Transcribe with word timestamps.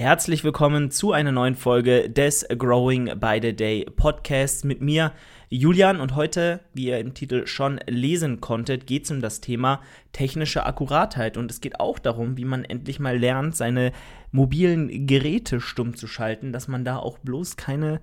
Herzlich 0.00 0.44
willkommen 0.44 0.90
zu 0.90 1.12
einer 1.12 1.30
neuen 1.30 1.56
Folge 1.56 2.08
des 2.08 2.46
Growing 2.48 3.20
by 3.20 3.38
the 3.42 3.54
Day 3.54 3.84
Podcasts 3.84 4.64
mit 4.64 4.80
mir, 4.80 5.12
Julian. 5.50 6.00
Und 6.00 6.16
heute, 6.16 6.60
wie 6.72 6.86
ihr 6.86 6.98
im 6.98 7.12
Titel 7.12 7.46
schon 7.46 7.78
lesen 7.86 8.40
konntet, 8.40 8.86
geht 8.86 9.04
es 9.04 9.10
um 9.10 9.20
das 9.20 9.42
Thema 9.42 9.82
technische 10.12 10.64
Akkuratheit. 10.64 11.36
Und 11.36 11.50
es 11.50 11.60
geht 11.60 11.80
auch 11.80 11.98
darum, 11.98 12.38
wie 12.38 12.46
man 12.46 12.64
endlich 12.64 12.98
mal 12.98 13.18
lernt, 13.18 13.54
seine 13.56 13.92
mobilen 14.32 15.06
Geräte 15.06 15.60
stumm 15.60 15.94
zu 15.94 16.06
schalten, 16.06 16.50
dass 16.50 16.66
man 16.66 16.82
da 16.82 16.96
auch 16.96 17.18
bloß 17.18 17.58
keine 17.58 18.00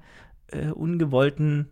äh, 0.52 0.68
ungewollten 0.68 1.70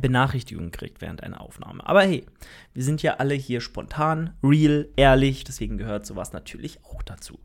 Benachrichtigungen 0.00 0.70
kriegt 0.70 1.00
während 1.00 1.22
einer 1.22 1.40
Aufnahme. 1.40 1.86
Aber 1.86 2.02
hey, 2.02 2.24
wir 2.72 2.82
sind 2.82 3.02
ja 3.02 3.14
alle 3.14 3.34
hier 3.34 3.60
spontan, 3.60 4.34
real, 4.42 4.88
ehrlich, 4.96 5.44
deswegen 5.44 5.76
gehört 5.76 6.06
sowas 6.06 6.32
natürlich 6.32 6.78
auch 6.84 7.02
dazu. 7.02 7.38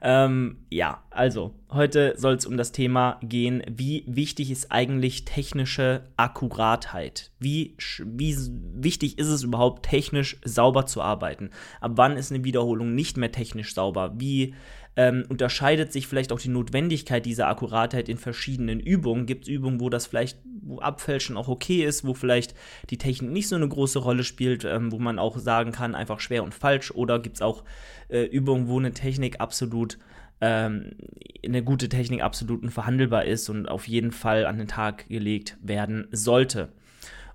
Ähm, 0.00 0.64
ja, 0.70 1.02
also, 1.10 1.54
heute 1.70 2.14
soll 2.16 2.34
es 2.34 2.46
um 2.46 2.56
das 2.56 2.72
Thema 2.72 3.18
gehen, 3.22 3.62
wie 3.68 4.04
wichtig 4.06 4.50
ist 4.50 4.72
eigentlich 4.72 5.24
technische 5.24 6.08
Akkuratheit? 6.16 7.30
Wie, 7.38 7.76
wie 8.04 8.36
wichtig 8.74 9.18
ist 9.18 9.28
es 9.28 9.42
überhaupt, 9.42 9.84
technisch 9.84 10.38
sauber 10.44 10.86
zu 10.86 11.02
arbeiten? 11.02 11.50
Ab 11.80 11.92
wann 11.96 12.16
ist 12.16 12.32
eine 12.32 12.44
Wiederholung 12.44 12.94
nicht 12.94 13.16
mehr 13.16 13.32
technisch 13.32 13.74
sauber? 13.74 14.14
Wie 14.16 14.54
ähm, 14.96 15.24
unterscheidet 15.28 15.92
sich 15.92 16.06
vielleicht 16.06 16.32
auch 16.32 16.40
die 16.40 16.50
Notwendigkeit 16.50 17.24
dieser 17.24 17.48
Akkuratheit 17.48 18.08
in 18.08 18.18
verschiedenen 18.18 18.78
Übungen. 18.78 19.26
Gibt 19.26 19.44
es 19.44 19.48
Übungen, 19.48 19.80
wo 19.80 19.88
das 19.88 20.06
vielleicht, 20.06 20.38
wo 20.62 20.78
Abfälschen 20.78 21.36
auch 21.36 21.48
okay 21.48 21.84
ist, 21.84 22.06
wo 22.06 22.14
vielleicht 22.14 22.54
die 22.90 22.98
Technik 22.98 23.30
nicht 23.30 23.48
so 23.48 23.56
eine 23.56 23.68
große 23.68 23.98
Rolle 23.98 24.24
spielt, 24.24 24.64
ähm, 24.64 24.92
wo 24.92 24.98
man 24.98 25.18
auch 25.18 25.38
sagen 25.38 25.72
kann, 25.72 25.94
einfach 25.94 26.20
schwer 26.20 26.44
und 26.44 26.54
falsch, 26.54 26.90
oder 26.90 27.18
gibt 27.18 27.36
es 27.36 27.42
auch 27.42 27.64
äh, 28.08 28.24
Übungen, 28.24 28.68
wo 28.68 28.78
eine 28.78 28.92
Technik 28.92 29.40
absolut 29.40 29.98
ähm, 30.40 30.96
eine 31.44 31.62
gute 31.62 31.88
Technik 31.88 32.22
absolut 32.22 32.62
unverhandelbar 32.62 33.24
ist 33.24 33.48
und 33.48 33.68
auf 33.68 33.86
jeden 33.86 34.10
Fall 34.10 34.44
an 34.44 34.58
den 34.58 34.66
Tag 34.66 35.08
gelegt 35.08 35.56
werden 35.62 36.08
sollte. 36.10 36.72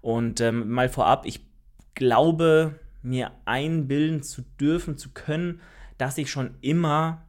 Und 0.02 0.42
ähm, 0.42 0.70
mal 0.70 0.90
vorab, 0.90 1.26
ich 1.26 1.42
glaube, 1.96 2.80
mir 3.02 3.32
einbilden 3.46 4.24
zu 4.24 4.44
dürfen, 4.60 4.98
zu 4.98 5.10
können, 5.14 5.62
dass 5.98 6.18
ich 6.18 6.30
schon 6.30 6.56
immer 6.62 7.26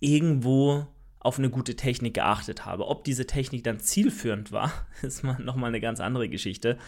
irgendwo 0.00 0.86
auf 1.24 1.38
eine 1.38 1.50
gute 1.50 1.74
Technik 1.74 2.14
geachtet 2.14 2.66
habe. 2.66 2.86
Ob 2.86 3.02
diese 3.02 3.26
Technik 3.26 3.64
dann 3.64 3.80
zielführend 3.80 4.52
war, 4.52 4.70
ist 5.02 5.24
nochmal 5.24 5.68
eine 5.68 5.80
ganz 5.80 6.00
andere 6.00 6.28
Geschichte. 6.28 6.78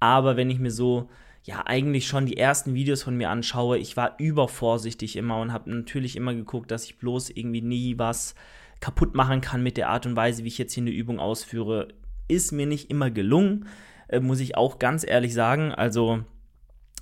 Aber 0.00 0.36
wenn 0.36 0.50
ich 0.50 0.58
mir 0.58 0.72
so, 0.72 1.08
ja, 1.44 1.62
eigentlich 1.64 2.06
schon 2.06 2.26
die 2.26 2.36
ersten 2.36 2.74
Videos 2.74 3.04
von 3.04 3.16
mir 3.16 3.30
anschaue, 3.30 3.78
ich 3.78 3.96
war 3.96 4.16
übervorsichtig 4.18 5.16
immer 5.16 5.40
und 5.40 5.52
habe 5.52 5.70
natürlich 5.70 6.16
immer 6.16 6.34
geguckt, 6.34 6.70
dass 6.70 6.84
ich 6.84 6.98
bloß 6.98 7.30
irgendwie 7.30 7.62
nie 7.62 7.98
was 7.98 8.34
kaputt 8.80 9.14
machen 9.14 9.40
kann 9.40 9.62
mit 9.62 9.76
der 9.76 9.88
Art 9.88 10.04
und 10.04 10.16
Weise, 10.16 10.42
wie 10.42 10.48
ich 10.48 10.58
jetzt 10.58 10.74
hier 10.74 10.82
eine 10.82 10.90
Übung 10.90 11.20
ausführe. 11.20 11.88
Ist 12.28 12.50
mir 12.50 12.66
nicht 12.66 12.90
immer 12.90 13.10
gelungen, 13.12 13.68
äh, 14.08 14.18
muss 14.18 14.40
ich 14.40 14.56
auch 14.56 14.80
ganz 14.80 15.06
ehrlich 15.06 15.32
sagen. 15.32 15.72
Also 15.72 16.24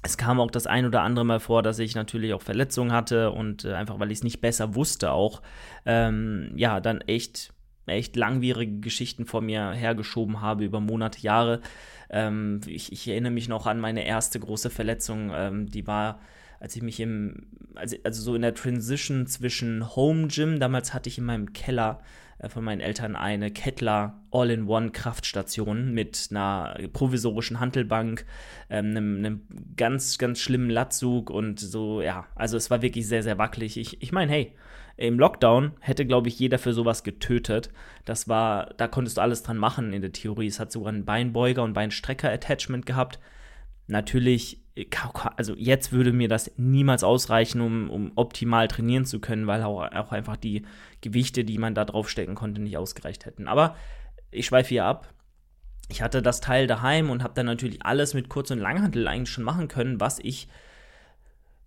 es 0.04 0.18
kam 0.18 0.38
auch 0.38 0.50
das 0.50 0.66
ein 0.66 0.84
oder 0.84 1.00
andere 1.00 1.24
Mal 1.24 1.40
vor, 1.40 1.62
dass 1.62 1.78
ich 1.78 1.94
natürlich 1.94 2.34
auch 2.34 2.42
Verletzungen 2.42 2.92
hatte 2.92 3.30
und 3.30 3.64
äh, 3.64 3.72
einfach, 3.72 3.98
weil 3.98 4.12
ich 4.12 4.18
es 4.18 4.24
nicht 4.24 4.40
besser 4.40 4.74
wusste, 4.74 5.12
auch, 5.12 5.40
ähm, 5.86 6.52
ja, 6.56 6.80
dann 6.80 7.00
echt, 7.00 7.54
echt 7.86 8.14
langwierige 8.14 8.80
Geschichten 8.80 9.24
vor 9.24 9.40
mir 9.40 9.72
hergeschoben 9.72 10.42
habe 10.42 10.64
über 10.64 10.80
Monate, 10.80 11.20
Jahre. 11.20 11.60
Ähm, 12.10 12.60
ich, 12.66 12.92
ich, 12.92 13.08
erinnere 13.08 13.32
mich 13.32 13.48
noch 13.48 13.66
an 13.66 13.80
meine 13.80 14.04
erste 14.04 14.38
große 14.38 14.68
Verletzung, 14.68 15.32
ähm, 15.34 15.70
die 15.70 15.86
war, 15.86 16.20
als 16.60 16.76
ich 16.76 16.82
mich 16.82 17.00
im, 17.00 17.46
also, 17.74 17.96
also 18.04 18.22
so 18.22 18.34
in 18.34 18.42
der 18.42 18.54
Transition 18.54 19.26
zwischen 19.26 19.96
Home 19.96 20.28
Gym, 20.28 20.60
damals 20.60 20.92
hatte 20.92 21.08
ich 21.08 21.16
in 21.16 21.24
meinem 21.24 21.54
Keller 21.54 22.00
von 22.48 22.64
meinen 22.64 22.80
Eltern 22.80 23.16
eine 23.16 23.50
Kettler 23.50 24.22
All-in-One 24.30 24.90
Kraftstation 24.90 25.92
mit 25.92 26.28
einer 26.30 26.76
provisorischen 26.92 27.60
Hantelbank, 27.60 28.24
ähm, 28.70 28.90
einem, 28.90 29.16
einem, 29.18 29.40
ganz, 29.76 30.18
ganz 30.18 30.40
schlimmen 30.40 30.70
Latzug 30.70 31.30
und 31.30 31.60
so, 31.60 32.02
ja, 32.02 32.26
also 32.34 32.56
es 32.56 32.70
war 32.70 32.82
wirklich 32.82 33.06
sehr, 33.06 33.22
sehr 33.22 33.38
wackelig. 33.38 33.76
Ich, 33.76 34.02
ich 34.02 34.12
meine, 34.12 34.32
hey, 34.32 34.52
im 34.96 35.18
Lockdown 35.18 35.72
hätte, 35.80 36.06
glaube 36.06 36.28
ich, 36.28 36.38
jeder 36.38 36.58
für 36.58 36.72
sowas 36.72 37.02
getötet. 37.02 37.70
Das 38.04 38.28
war, 38.28 38.74
da 38.76 38.86
konntest 38.86 39.16
du 39.16 39.22
alles 39.22 39.42
dran 39.42 39.58
machen 39.58 39.92
in 39.92 40.02
der 40.02 40.12
Theorie. 40.12 40.46
Es 40.46 40.60
hat 40.60 40.70
sogar 40.70 40.92
einen 40.92 41.04
Beinbeuger 41.04 41.64
und 41.64 41.72
Beinstrecker-Attachment 41.72 42.86
gehabt. 42.86 43.18
Natürlich 43.86 44.64
also 45.36 45.54
jetzt 45.54 45.92
würde 45.92 46.12
mir 46.12 46.28
das 46.28 46.50
niemals 46.56 47.04
ausreichen, 47.04 47.60
um, 47.60 47.90
um 47.90 48.12
optimal 48.16 48.66
trainieren 48.66 49.04
zu 49.04 49.20
können, 49.20 49.46
weil 49.46 49.62
auch, 49.62 49.82
auch 49.92 50.10
einfach 50.10 50.36
die 50.36 50.62
Gewichte, 51.00 51.44
die 51.44 51.58
man 51.58 51.74
da 51.74 51.84
draufstecken 51.84 52.34
konnte, 52.34 52.60
nicht 52.60 52.76
ausgereicht 52.76 53.24
hätten. 53.24 53.46
Aber 53.46 53.76
ich 54.32 54.46
schweife 54.46 54.70
hier 54.70 54.84
ab. 54.84 55.14
Ich 55.88 56.02
hatte 56.02 56.22
das 56.22 56.40
Teil 56.40 56.66
daheim 56.66 57.10
und 57.10 57.22
habe 57.22 57.34
dann 57.34 57.46
natürlich 57.46 57.84
alles 57.84 58.14
mit 58.14 58.28
Kurz- 58.28 58.50
und 58.50 58.58
Langhantel 58.58 59.06
eigentlich 59.06 59.30
schon 59.30 59.44
machen 59.44 59.68
können, 59.68 60.00
was 60.00 60.18
ich 60.18 60.48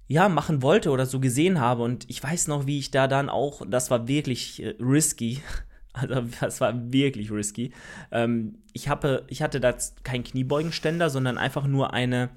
ja 0.08 0.28
machen 0.28 0.62
wollte 0.62 0.90
oder 0.90 1.06
so 1.06 1.20
gesehen 1.20 1.62
habe. 1.62 1.84
Und 1.84 2.10
ich 2.10 2.22
weiß 2.22 2.48
noch, 2.48 2.66
wie 2.66 2.80
ich 2.80 2.92
da 2.92 3.08
dann 3.08 3.30
auch, 3.30 3.62
das 3.68 3.90
war 3.90 4.08
wirklich 4.08 4.62
äh, 4.62 4.76
risky. 4.82 5.42
Also 5.98 6.22
das 6.40 6.62
war 6.62 6.92
wirklich 6.92 7.32
risky. 7.32 7.72
Ähm, 8.12 8.56
ich, 8.74 8.90
habe, 8.90 9.26
ich 9.28 9.42
hatte 9.42 9.60
da 9.60 9.74
keinen 10.04 10.24
Kniebeugenständer, 10.24 11.10
sondern 11.10 11.38
einfach 11.38 11.66
nur 11.68 11.94
eine 11.94 12.30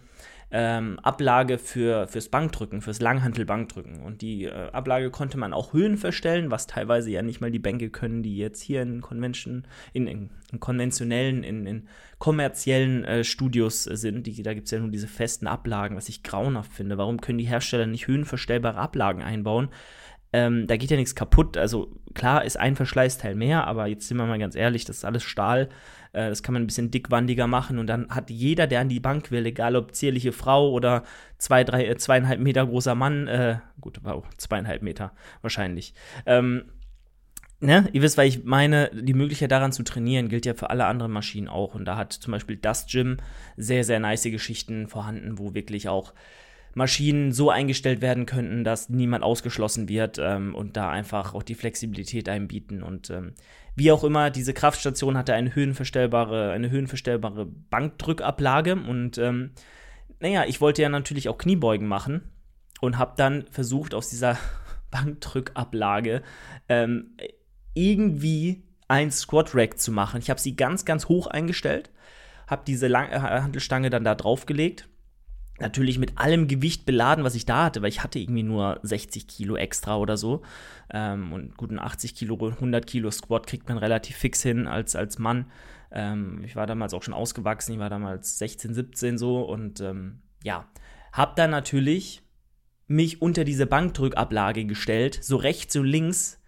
ähm, 0.53 0.99
Ablage 1.01 1.59
für, 1.59 2.09
fürs 2.09 2.29
Bankdrücken, 2.29 2.83
fürs 2.83 3.01
Langhantel-Bankdrücken. 3.01 4.01
Und 4.01 4.21
die 4.21 4.45
äh, 4.45 4.71
Ablage 4.73 5.11
konnte 5.11 5.39
man 5.39 5.53
auch 5.53 5.73
Höhen 5.73 5.97
verstellen, 5.97 6.51
was 6.51 6.67
teilweise 6.67 7.11
ja 7.11 7.23
nicht 7.23 7.41
mal 7.41 7.53
die 7.53 7.61
Bänke 7.61 7.91
können, 7.91 8.23
die 8.23 8.37
jetzt 8.37 8.61
hier 8.61 8.83
in 8.83 9.01
Convention, 9.01 9.65
in, 9.93 10.09
in, 10.09 10.31
in 10.51 10.61
konventionellen, 10.61 11.45
in, 11.45 11.67
in 11.67 11.89
kommerziellen 12.19 13.05
äh, 13.05 13.23
Studios 13.23 13.87
äh, 13.87 13.97
sind. 13.97 14.27
Die, 14.27 14.43
da 14.43 14.55
gibt 14.55 14.67
es 14.67 14.73
ja 14.73 14.81
nur 14.81 14.91
diese 14.91 15.09
festen 15.09 15.47
Ablagen, 15.47 15.97
was 15.97 16.09
ich 16.09 16.25
grauenhaft 16.25 16.73
finde. 16.73 16.99
Warum 16.99 17.21
können 17.21 17.39
die 17.39 17.45
Hersteller 17.45 17.87
nicht 17.87 18.09
höhenverstellbare 18.09 18.79
Ablagen 18.79 19.23
einbauen? 19.23 19.69
Ähm, 20.33 20.67
da 20.67 20.77
geht 20.77 20.91
ja 20.91 20.97
nichts 20.97 21.15
kaputt. 21.15 21.57
Also 21.57 21.91
klar 22.15 22.45
ist 22.45 22.57
ein 22.57 22.77
Verschleißteil 22.77 23.35
mehr, 23.35 23.67
aber 23.67 23.87
jetzt 23.87 24.07
sind 24.09 24.17
wir 24.17 24.27
mal 24.27 24.39
ganz 24.39 24.55
ehrlich, 24.55 24.85
das 24.85 24.99
ist 24.99 25.05
alles 25.05 25.25
Stahl. 25.25 25.69
Äh, 26.13 26.29
das 26.29 26.43
kann 26.43 26.53
man 26.53 26.63
ein 26.63 26.67
bisschen 26.67 26.91
dickwandiger 26.91 27.47
machen 27.47 27.79
und 27.79 27.87
dann 27.87 28.09
hat 28.11 28.31
jeder, 28.31 28.67
der 28.67 28.81
an 28.81 28.89
die 28.89 29.01
Bank 29.01 29.31
will, 29.31 29.47
egal 29.47 29.77
ob 29.77 29.95
zierliche 29.95 30.33
Frau 30.33 30.71
oder 30.71 31.05
zwei, 31.39 31.65
drei, 31.65 31.87
äh, 31.87 31.97
zweieinhalb 31.97 32.41
Meter 32.41 32.67
großer 32.67 32.95
Mann, 32.95 33.27
äh, 33.27 33.59
gut, 33.81 34.01
wow, 34.03 34.25
zweieinhalb 34.37 34.83
Meter 34.83 35.13
wahrscheinlich. 35.43 35.95
Ähm, 36.27 36.65
ne, 37.61 37.89
ihr 37.93 38.03
wisst, 38.03 38.19
weil 38.19 38.29
ich 38.29 38.45
meine, 38.45 38.91
die 38.93 39.15
Möglichkeit 39.15 39.51
daran 39.51 39.73
zu 39.73 39.83
trainieren 39.83 40.29
gilt 40.29 40.47
ja 40.47 40.55
für 40.55 40.71
alle 40.71 40.87
anderen 40.87 41.13
Maschinen 41.13 41.49
auch. 41.49 41.75
Und 41.75 41.85
da 41.85 41.97
hat 41.97 42.13
zum 42.13 42.33
Beispiel 42.33 42.57
das 42.57 42.87
Gym 42.87 43.19
sehr, 43.57 43.85
sehr 43.85 44.01
nice 44.01 44.25
Geschichten 44.25 44.89
vorhanden, 44.89 45.39
wo 45.39 45.55
wirklich 45.55 45.89
auch 45.89 46.15
Maschinen 46.75 47.33
so 47.33 47.51
eingestellt 47.51 48.01
werden 48.01 48.27
könnten, 48.27 48.65
dass 48.65 48.89
niemand 48.89 49.25
ausgeschlossen 49.25 49.89
wird 49.89 50.19
ähm, 50.19 50.55
und 50.55 50.77
da 50.77 50.91
einfach 50.91 51.35
auch 51.35 51.43
die 51.43 51.55
Flexibilität 51.55 52.29
einbieten. 52.29 52.83
Und 52.83 53.11
ähm, 53.11 53.35
wie 53.75 53.91
auch 53.91 54.05
immer, 54.05 54.31
diese 54.31 54.55
Kraftstation 54.55 55.17
hatte 55.17 55.35
eine 55.35 55.55
höhenverstellbare, 55.55 56.53
eine 56.53 56.71
höhenverstellbare 56.71 57.47
Bankdrückablage. 57.47 58.75
Und 58.75 59.19
ähm, 59.19 59.51
naja, 60.21 60.45
ich 60.47 60.61
wollte 60.61 60.83
ja 60.83 60.89
natürlich 60.89 61.29
auch 61.29 61.39
Kniebeugen 61.39 61.89
machen 61.89 62.31
und 62.81 62.99
habe 62.99 63.15
dann 63.17 63.47
versucht, 63.51 63.95
aus 63.95 64.09
dieser 64.09 64.39
Bankdrückablage 64.91 66.23
ähm, 66.69 67.17
irgendwie 67.75 68.65
ein 68.87 69.11
Squat 69.11 69.55
Rack 69.55 69.79
zu 69.79 69.93
machen. 69.93 70.21
Ich 70.21 70.31
habe 70.31 70.41
sie 70.41 70.57
ganz, 70.57 70.85
ganz 70.85 71.09
hoch 71.09 71.27
eingestellt, 71.27 71.91
habe 72.47 72.63
diese 72.67 72.89
Lang 72.89 73.11
äh, 73.11 73.19
Handelstange 73.19 73.91
dann 73.91 74.05
da 74.05 74.15
draufgelegt 74.15 74.89
natürlich 75.61 75.99
mit 75.99 76.19
allem 76.19 76.49
Gewicht 76.49 76.87
beladen, 76.87 77.25
was 77.25 77.35
ich 77.35 77.47
da 77.47 77.65
hatte, 77.65 77.83
weil 77.83 77.89
ich 77.89 78.03
hatte 78.03 78.19
irgendwie 78.19 78.43
nur 78.43 78.79
60 78.83 79.27
Kilo 79.27 79.57
extra 79.57 79.97
oder 79.97 80.17
so. 80.17 80.43
Ähm, 80.93 81.33
und 81.33 81.57
guten 81.57 81.79
80 81.79 82.15
Kilo, 82.15 82.35
100 82.35 82.87
Kilo 82.87 83.11
Squat 83.11 83.47
kriegt 83.47 83.69
man 83.69 83.79
relativ 83.79 84.17
fix 84.17 84.43
hin 84.43 84.67
als, 84.67 84.97
als 84.97 85.19
Mann. 85.19 85.47
Ähm, 85.93 86.43
ich 86.45 86.57
war 86.57 86.67
damals 86.67 86.95
auch 86.95 87.03
schon 87.03 87.15
ausgewachsen, 87.15 87.73
ich 87.73 87.79
war 87.79 87.91
damals 87.91 88.39
16, 88.39 88.75
17 88.75 89.19
so 89.19 89.43
und 89.43 89.81
ähm, 89.81 90.21
ja, 90.43 90.69
hab 91.13 91.37
dann 91.37 91.51
natürlich 91.51 92.23
mich 92.87 93.23
unter 93.23 93.45
diese 93.45 93.67
Bankdrückablage 93.67 94.65
gestellt, 94.65 95.19
so 95.23 95.37
rechts 95.37 95.77
und 95.77 95.87
links 95.87 96.41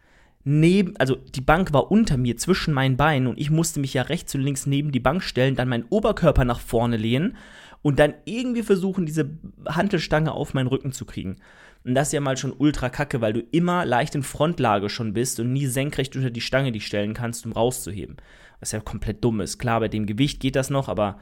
neben, 0.45 0.97
also 0.97 1.15
die 1.15 1.41
Bank 1.41 1.73
war 1.73 1.91
unter 1.91 2.17
mir 2.17 2.37
zwischen 2.37 2.75
meinen 2.75 2.97
Beinen 2.97 3.29
und 3.29 3.39
ich 3.39 3.51
musste 3.51 3.81
mich 3.81 3.95
ja 3.95 4.03
rechts 4.03 4.35
und 4.35 4.41
links 4.41 4.67
neben 4.67 4.93
die 4.93 5.01
Bank 5.01 5.23
stellen, 5.23 5.55
dann 5.55 5.69
meinen 5.69 5.87
Oberkörper 5.89 6.45
nach 6.45 6.61
vorne 6.61 6.97
lehnen 6.97 7.37
und 7.83 7.99
dann 7.99 8.15
irgendwie 8.25 8.63
versuchen, 8.63 9.07
diese 9.07 9.31
Hantelstange 9.67 10.33
auf 10.33 10.55
meinen 10.55 10.69
Rücken 10.69 10.93
zu 10.93 11.05
kriegen. 11.05 11.37
Und 11.85 11.95
das 11.95 12.09
ist 12.09 12.13
ja 12.13 12.21
mal 12.21 12.37
schon 12.37 12.55
ultra 12.57 12.89
kacke, 12.89 13.21
weil 13.21 13.33
du 13.33 13.41
immer 13.51 13.85
leicht 13.85 14.15
in 14.15 14.23
Frontlage 14.23 14.89
schon 14.89 15.13
bist 15.13 15.41
und 15.41 15.53
nie 15.53 15.67
senkrecht 15.67 16.15
unter 16.15 16.31
die 16.31 16.41
Stange 16.41 16.71
dich 16.71 16.87
stellen 16.87 17.13
kannst, 17.13 17.45
um 17.45 17.53
rauszuheben. 17.53 18.17
Was 18.61 18.71
ja 18.71 18.81
komplett 18.81 19.25
dumm 19.25 19.41
ist. 19.41 19.59
Klar, 19.59 19.81
bei 19.81 19.89
dem 19.89 20.07
Gewicht 20.07 20.39
geht 20.39 20.55
das 20.55 20.71
noch, 20.71 20.89
aber 20.89 21.19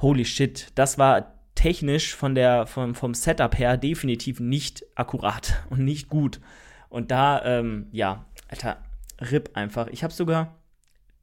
holy 0.00 0.24
shit, 0.24 0.72
das 0.74 0.98
war 0.98 1.38
technisch 1.54 2.16
von 2.16 2.34
der, 2.34 2.66
vom, 2.66 2.96
vom 2.96 3.14
Setup 3.14 3.56
her 3.56 3.76
definitiv 3.76 4.40
nicht 4.40 4.84
akkurat 4.96 5.62
und 5.70 5.84
nicht 5.84 6.08
gut. 6.08 6.40
Und 6.88 7.12
da, 7.12 7.42
ähm, 7.44 7.86
ja, 7.92 8.26
Alter, 8.48 8.78
RIP 9.20 9.50
einfach. 9.54 9.86
Ich 9.86 10.02
habe 10.02 10.12
sogar 10.12 10.56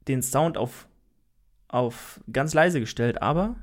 den 0.08 0.22
Sound 0.22 0.56
auf, 0.56 0.88
auf 1.68 2.20
ganz 2.32 2.54
leise 2.54 2.80
gestellt, 2.80 3.20
aber 3.20 3.56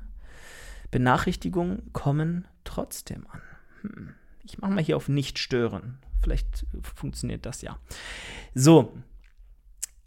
Benachrichtigungen 0.90 1.92
kommen 1.92 2.48
trotzdem 2.64 3.26
an. 3.28 3.42
Hm. 3.82 4.14
Ich 4.44 4.58
mache 4.58 4.72
mal 4.72 4.82
hier 4.82 4.96
auf 4.96 5.08
Nicht 5.08 5.38
stören. 5.38 5.98
Vielleicht 6.22 6.66
funktioniert 6.82 7.46
das 7.46 7.62
ja. 7.62 7.78
So. 8.54 8.92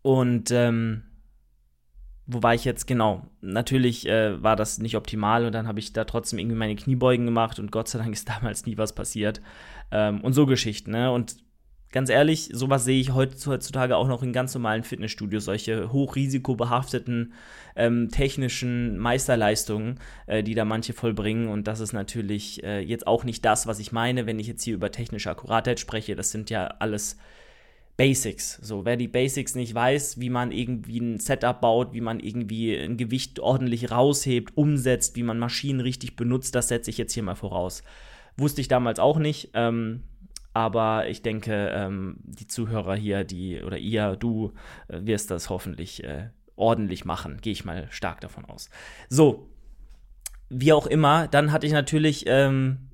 Und 0.01 0.51
ähm, 0.51 1.03
wo 2.25 2.41
war 2.41 2.55
ich 2.55 2.65
jetzt 2.65 2.87
genau? 2.87 3.27
Natürlich 3.41 4.07
äh, 4.07 4.41
war 4.41 4.55
das 4.55 4.79
nicht 4.79 4.95
optimal 4.95 5.45
und 5.45 5.53
dann 5.53 5.67
habe 5.67 5.79
ich 5.79 5.93
da 5.93 6.05
trotzdem 6.05 6.39
irgendwie 6.39 6.57
meine 6.57 6.75
Kniebeugen 6.75 7.25
gemacht 7.25 7.59
und 7.59 7.71
Gott 7.71 7.87
sei 7.87 7.99
Dank 7.99 8.13
ist 8.13 8.29
damals 8.41 8.65
nie 8.65 8.77
was 8.77 8.93
passiert. 8.95 9.41
Ähm, 9.91 10.21
und 10.21 10.33
so 10.33 10.45
Geschichten, 10.45 10.91
ne? 10.91 11.11
Und 11.11 11.37
ganz 11.91 12.09
ehrlich, 12.09 12.49
sowas 12.53 12.85
sehe 12.85 12.99
ich 12.99 13.13
heutzutage 13.13 13.97
auch 13.97 14.07
noch 14.07 14.23
in 14.23 14.33
ganz 14.33 14.53
normalen 14.53 14.83
Fitnessstudios, 14.83 15.45
solche 15.45 15.91
hochrisikobehafteten 15.91 17.33
ähm, 17.75 18.09
technischen 18.09 18.97
Meisterleistungen, 18.97 19.99
äh, 20.27 20.43
die 20.43 20.55
da 20.55 20.65
manche 20.65 20.93
vollbringen. 20.93 21.47
Und 21.47 21.67
das 21.67 21.79
ist 21.79 21.93
natürlich 21.93 22.63
äh, 22.63 22.79
jetzt 22.79 23.07
auch 23.07 23.23
nicht 23.23 23.43
das, 23.45 23.67
was 23.67 23.79
ich 23.79 23.91
meine, 23.91 24.25
wenn 24.25 24.39
ich 24.39 24.47
jetzt 24.47 24.63
hier 24.63 24.75
über 24.75 24.91
technische 24.91 25.29
Akkuratheit 25.29 25.79
spreche. 25.79 26.15
Das 26.15 26.31
sind 26.31 26.49
ja 26.49 26.67
alles 26.79 27.17
Basics. 27.97 28.57
So, 28.61 28.85
wer 28.85 28.97
die 28.97 29.07
Basics 29.07 29.53
nicht 29.53 29.75
weiß, 29.75 30.19
wie 30.19 30.29
man 30.29 30.51
irgendwie 30.51 30.99
ein 30.99 31.19
Setup 31.19 31.59
baut, 31.59 31.93
wie 31.93 32.01
man 32.01 32.19
irgendwie 32.19 32.75
ein 32.75 32.97
Gewicht 32.97 33.39
ordentlich 33.39 33.91
raushebt, 33.91 34.57
umsetzt, 34.57 35.15
wie 35.15 35.23
man 35.23 35.37
Maschinen 35.37 35.81
richtig 35.81 36.15
benutzt, 36.15 36.55
das 36.55 36.69
setze 36.69 36.89
ich 36.89 36.97
jetzt 36.97 37.13
hier 37.13 37.23
mal 37.23 37.35
voraus. 37.35 37.83
Wusste 38.37 38.61
ich 38.61 38.67
damals 38.67 38.99
auch 38.99 39.19
nicht. 39.19 39.51
Ähm, 39.53 40.03
aber 40.53 41.07
ich 41.07 41.21
denke, 41.21 41.71
ähm, 41.73 42.17
die 42.23 42.47
Zuhörer 42.47 42.95
hier, 42.95 43.23
die 43.23 43.61
oder 43.61 43.77
ihr, 43.77 44.15
du, 44.15 44.53
äh, 44.87 44.99
wirst 45.03 45.31
das 45.31 45.49
hoffentlich 45.49 46.03
äh, 46.03 46.29
ordentlich 46.55 47.05
machen. 47.05 47.39
Gehe 47.41 47.53
ich 47.53 47.65
mal 47.65 47.87
stark 47.89 48.21
davon 48.21 48.45
aus. 48.45 48.69
So, 49.09 49.49
wie 50.49 50.73
auch 50.73 50.87
immer, 50.87 51.27
dann 51.27 51.51
hatte 51.51 51.65
ich 51.65 51.73
natürlich 51.73 52.25
ähm, 52.27 52.89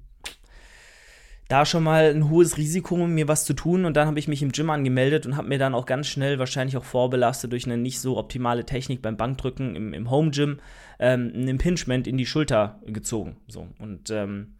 da 1.47 1.65
schon 1.65 1.83
mal 1.83 2.13
ein 2.13 2.29
hohes 2.29 2.57
Risiko, 2.57 2.95
mir 3.07 3.27
was 3.27 3.45
zu 3.45 3.53
tun. 3.53 3.85
Und 3.85 3.95
dann 3.95 4.07
habe 4.07 4.19
ich 4.19 4.27
mich 4.27 4.43
im 4.43 4.51
Gym 4.51 4.69
angemeldet 4.69 5.25
und 5.25 5.37
habe 5.37 5.47
mir 5.47 5.57
dann 5.57 5.73
auch 5.73 5.85
ganz 5.85 6.07
schnell, 6.07 6.39
wahrscheinlich 6.39 6.77
auch 6.77 6.83
vorbelastet 6.83 7.51
durch 7.51 7.65
eine 7.65 7.77
nicht 7.77 7.99
so 7.99 8.17
optimale 8.17 8.65
Technik 8.65 9.01
beim 9.01 9.17
Bankdrücken 9.17 9.75
im, 9.75 9.93
im 9.93 10.11
Home 10.11 10.31
Gym, 10.31 10.59
ähm, 10.99 11.31
ein 11.33 11.47
Impingement 11.47 12.05
in 12.05 12.17
die 12.17 12.25
Schulter 12.25 12.79
gezogen. 12.85 13.37
So. 13.47 13.67
Und 13.79 14.11
ähm, 14.11 14.55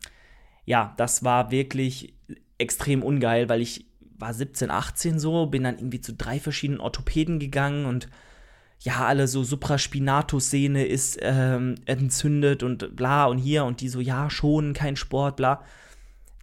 ja, 0.66 0.94
das 0.98 1.24
war 1.24 1.52
wirklich 1.52 2.16
extrem 2.58 3.04
ungeil, 3.04 3.50
weil 3.50 3.62
ich 3.62 3.86
war 4.18 4.34
17, 4.34 4.72
18 4.72 5.20
so, 5.20 5.46
bin 5.46 5.64
dann 5.64 5.78
irgendwie 5.78 6.02
zu 6.02 6.14
drei 6.14 6.40
verschiedenen 6.40 6.80
Orthopäden 6.80 7.40
gegangen 7.40 7.86
und 7.86 8.10
ja, 8.80 9.06
alle 9.06 9.28
so 9.28 9.44
Supraspinatus-Sehne 9.44 10.86
ist 10.86 11.18
ähm, 11.22 11.76
entzündet 11.86 12.62
und 12.62 12.96
bla 12.96 13.26
und 13.26 13.40
hier 13.40 13.66
und 13.66 13.82
die 13.82 13.90
so, 13.90 14.00
ja, 14.00 14.30
schon, 14.30 14.74
kein 14.74 14.96
Sport, 14.96 15.36
bla. 15.36 15.64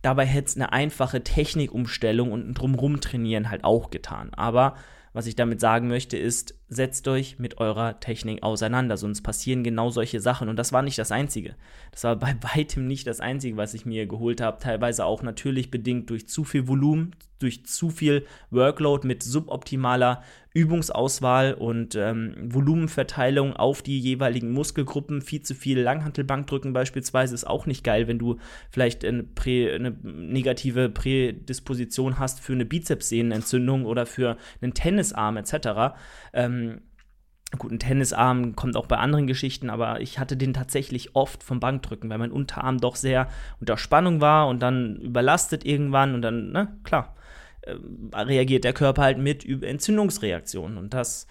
Dabei 0.03 0.27
hätte 0.27 0.49
es 0.49 0.57
eine 0.57 0.73
einfache 0.73 1.23
Technikumstellung 1.23 2.33
und 2.33 2.49
ein 2.49 2.55
Drumrum 2.55 3.01
trainieren 3.01 3.51
halt 3.51 3.65
auch 3.65 3.91
getan. 3.91 4.35
Aber 4.35 4.75
was 5.15 5.29
ich 5.29 5.37
damit 5.37 5.61
sagen 5.61 5.87
möchte, 5.87 6.19
ist, 6.19 6.59
setzt 6.69 7.07
euch 7.07 7.39
mit 7.39 7.59
eurer 7.59 8.01
Technik 8.01 8.43
auseinander, 8.43 8.97
sonst 8.97 9.23
passieren 9.23 9.63
genau 9.63 9.89
solche 9.89 10.21
Sachen. 10.21 10.49
Und 10.49 10.57
das 10.57 10.73
war 10.73 10.83
nicht 10.83 10.99
das 10.99 11.13
Einzige. 11.13 11.55
Das 11.93 12.03
war 12.03 12.17
bei 12.17 12.35
weitem 12.55 12.89
nicht 12.89 13.07
das 13.07 13.21
Einzige, 13.21 13.57
was 13.57 13.75
ich 13.75 13.87
mir 13.87 14.07
geholt 14.07 14.41
habe. 14.41 14.59
Teilweise 14.59 15.05
auch 15.07 15.23
natürlich 15.23 15.71
bedingt 15.71 16.11
durch 16.11 16.29
zu 16.29 16.43
viel 16.43 16.67
Volumen, 16.67 17.15
durch 17.45 17.65
zu 17.65 17.91
viel 17.91 18.27
Workload 18.51 19.07
mit 19.07 19.23
suboptimaler 19.23 20.23
Übungsauswahl 20.55 21.55
und 21.55 21.97
ähm, 21.97 22.35
Volumenverteilung 22.41 23.55
auf 23.55 23.83
die 23.83 23.99
jeweiligen 23.99 24.53
Muskelgruppen. 24.53 25.21
Viel 25.21 25.43
zu 25.43 25.55
viel 25.55 25.81
Langhantelbankdrücken 25.81 26.73
beispielsweise 26.73 27.35
ist 27.35 27.45
auch 27.45 27.67
nicht 27.67 27.85
geil, 27.85 28.09
wenn 28.09 28.19
du 28.19 28.39
vielleicht 28.71 29.05
eine, 29.05 29.25
Prä, 29.25 29.73
eine 29.73 29.91
negative 30.03 30.89
Prädisposition 30.89 32.19
hast 32.19 32.41
für 32.41 32.53
eine 32.53 32.65
Bizepssehnenentzündung 32.65 33.85
oder 33.85 34.07
für 34.07 34.37
einen 34.63 34.75
Tennisarm 34.75 35.37
etc. 35.37 35.97
Ähm, 36.33 36.81
Gut, 37.59 37.71
ein 37.71 37.79
Tennisarm 37.79 38.57
kommt 38.57 38.77
auch 38.77 38.87
bei 38.87 38.97
anderen 38.97 39.27
Geschichten, 39.27 39.71
aber 39.71 40.01
ich 40.01 40.19
hatte 40.19 40.37
den 40.37 40.55
tatsächlich 40.55 41.15
oft 41.15 41.43
vom 41.43 41.61
Bankdrücken, 41.61 42.11
weil 42.11 42.19
mein 42.19 42.33
Unterarm 42.33 42.79
doch 42.79 42.97
sehr 42.97 43.29
unter 43.61 43.77
Spannung 43.77 44.21
war 44.21 44.49
und 44.49 44.61
dann 44.61 44.97
überlastet 44.97 45.65
irgendwann 45.65 46.15
und 46.15 46.23
dann, 46.23 46.51
ne, 46.51 46.77
klar, 46.83 47.15
äh, 47.63 47.77
reagiert 48.17 48.65
der 48.65 48.73
Körper 48.73 49.03
halt 49.03 49.19
mit 49.19 49.45
über 49.45 49.69
Entzündungsreaktionen. 49.69 50.79
Und 50.79 50.95
das 50.95 51.29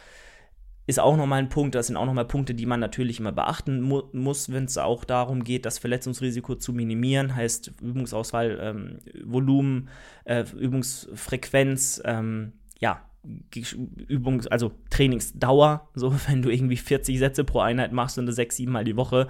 ist 0.85 0.99
auch 0.99 1.15
nochmal 1.15 1.39
ein 1.39 1.49
Punkt, 1.49 1.75
das 1.75 1.87
sind 1.87 1.95
auch 1.95 2.05
nochmal 2.05 2.27
Punkte, 2.27 2.53
die 2.53 2.65
man 2.65 2.79
natürlich 2.79 3.19
immer 3.19 3.31
beachten 3.31 3.81
mu 3.81 4.03
muss, 4.11 4.51
wenn 4.51 4.65
es 4.65 4.77
auch 4.77 5.05
darum 5.05 5.43
geht, 5.43 5.65
das 5.65 5.79
Verletzungsrisiko 5.79 6.55
zu 6.55 6.73
minimieren, 6.73 7.35
heißt 7.35 7.73
Übungsauswahl, 7.81 8.59
ähm, 8.61 8.99
Volumen, 9.23 9.89
äh, 10.25 10.43
Übungsfrequenz, 10.57 12.01
ähm, 12.05 12.53
ja, 12.79 13.01
Übungs-, 13.25 14.47
also 14.47 14.71
Trainingsdauer, 14.89 15.89
so 15.95 16.13
wenn 16.27 16.41
du 16.41 16.49
irgendwie 16.49 16.77
40 16.77 17.19
Sätze 17.19 17.43
pro 17.43 17.59
Einheit 17.59 17.91
machst 17.91 18.17
und 18.17 18.25
das 18.25 18.35
sechs, 18.35 18.57
sieben 18.57 18.71
Mal 18.71 18.83
die 18.83 18.97
Woche, 18.97 19.27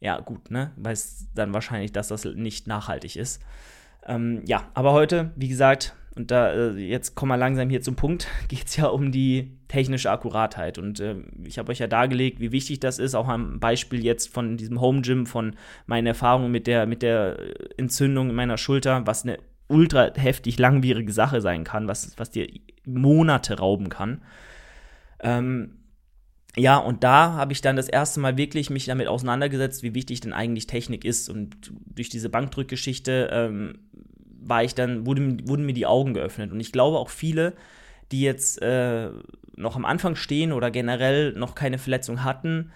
ja 0.00 0.18
gut, 0.20 0.50
ne, 0.50 0.72
weißt 0.76 1.28
dann 1.34 1.54
wahrscheinlich, 1.54 1.92
dass 1.92 2.08
das 2.08 2.24
nicht 2.24 2.66
nachhaltig 2.66 3.16
ist. 3.16 3.40
Ähm, 4.04 4.42
ja, 4.46 4.68
aber 4.74 4.92
heute, 4.92 5.30
wie 5.36 5.48
gesagt, 5.48 5.94
und 6.14 6.30
da 6.30 6.52
äh, 6.52 6.72
jetzt 6.72 7.14
kommen 7.14 7.30
wir 7.30 7.36
langsam 7.38 7.70
hier 7.70 7.80
zum 7.80 7.96
Punkt, 7.96 8.26
geht 8.48 8.66
es 8.66 8.76
ja 8.76 8.86
um 8.86 9.12
die 9.12 9.56
technische 9.68 10.10
Akkuratheit. 10.10 10.78
Und 10.78 11.00
äh, 11.00 11.16
ich 11.44 11.58
habe 11.58 11.72
euch 11.72 11.78
ja 11.78 11.86
dargelegt, 11.86 12.40
wie 12.40 12.52
wichtig 12.52 12.80
das 12.80 12.98
ist, 12.98 13.14
auch 13.14 13.28
am 13.28 13.60
Beispiel 13.60 14.04
jetzt 14.04 14.28
von 14.32 14.56
diesem 14.56 14.80
Home 14.80 15.00
Gym, 15.00 15.26
von 15.26 15.56
meinen 15.86 16.06
Erfahrungen 16.06 16.52
mit 16.52 16.66
der, 16.66 16.86
mit 16.86 17.02
der 17.02 17.38
Entzündung 17.78 18.30
in 18.30 18.36
meiner 18.36 18.58
Schulter, 18.58 19.06
was 19.06 19.22
eine 19.22 19.38
ultra 19.72 20.12
heftig 20.14 20.58
langwierige 20.58 21.12
Sache 21.12 21.40
sein 21.40 21.64
kann, 21.64 21.88
was, 21.88 22.12
was 22.18 22.30
dir 22.30 22.46
Monate 22.84 23.58
rauben 23.58 23.88
kann. 23.88 24.22
Ähm, 25.20 25.78
ja, 26.56 26.76
und 26.76 27.02
da 27.02 27.32
habe 27.32 27.52
ich 27.52 27.62
dann 27.62 27.76
das 27.76 27.88
erste 27.88 28.20
Mal 28.20 28.36
wirklich 28.36 28.68
mich 28.68 28.84
damit 28.84 29.08
auseinandergesetzt, 29.08 29.82
wie 29.82 29.94
wichtig 29.94 30.20
denn 30.20 30.34
eigentlich 30.34 30.66
Technik 30.66 31.04
ist. 31.04 31.30
Und 31.30 31.72
durch 31.86 32.10
diese 32.10 32.28
Bankdrückgeschichte 32.28 33.30
ähm, 33.32 33.78
war 34.40 34.62
ich 34.62 34.74
dann, 34.74 35.06
wurde, 35.06 35.48
wurden 35.48 35.64
mir 35.64 35.72
die 35.72 35.86
Augen 35.86 36.14
geöffnet. 36.14 36.52
Und 36.52 36.60
ich 36.60 36.72
glaube 36.72 36.98
auch 36.98 37.08
viele, 37.08 37.54
die 38.10 38.20
jetzt 38.20 38.60
äh, 38.60 39.08
noch 39.56 39.76
am 39.76 39.86
Anfang 39.86 40.14
stehen 40.14 40.52
oder 40.52 40.70
generell 40.70 41.32
noch 41.32 41.54
keine 41.54 41.78
Verletzung 41.78 42.22
hatten, 42.22 42.70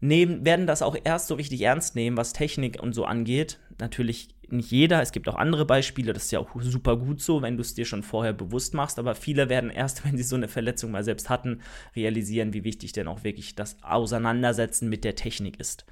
nehmen, 0.00 0.44
werden 0.44 0.66
das 0.66 0.82
auch 0.82 0.96
erst 1.04 1.28
so 1.28 1.36
richtig 1.36 1.62
ernst 1.62 1.94
nehmen, 1.94 2.16
was 2.16 2.32
Technik 2.32 2.82
und 2.82 2.92
so 2.92 3.04
angeht. 3.04 3.60
Natürlich 3.80 4.28
nicht 4.48 4.70
jeder, 4.70 5.00
es 5.00 5.12
gibt 5.12 5.28
auch 5.28 5.36
andere 5.36 5.64
Beispiele, 5.64 6.12
das 6.12 6.24
ist 6.24 6.30
ja 6.30 6.38
auch 6.38 6.50
super 6.60 6.96
gut 6.96 7.20
so, 7.20 7.40
wenn 7.42 7.56
du 7.56 7.62
es 7.62 7.74
dir 7.74 7.86
schon 7.86 8.02
vorher 8.02 8.32
bewusst 8.32 8.74
machst, 8.74 8.98
aber 8.98 9.14
viele 9.14 9.48
werden 9.48 9.70
erst, 9.74 10.04
wenn 10.04 10.16
sie 10.16 10.22
so 10.22 10.36
eine 10.36 10.48
Verletzung 10.48 10.90
mal 10.90 11.04
selbst 11.04 11.30
hatten, 11.30 11.60
realisieren, 11.96 12.52
wie 12.52 12.64
wichtig 12.64 12.92
denn 12.92 13.08
auch 13.08 13.24
wirklich 13.24 13.54
das 13.54 13.82
Auseinandersetzen 13.82 14.88
mit 14.88 15.04
der 15.04 15.14
Technik 15.14 15.58
ist. 15.58 15.86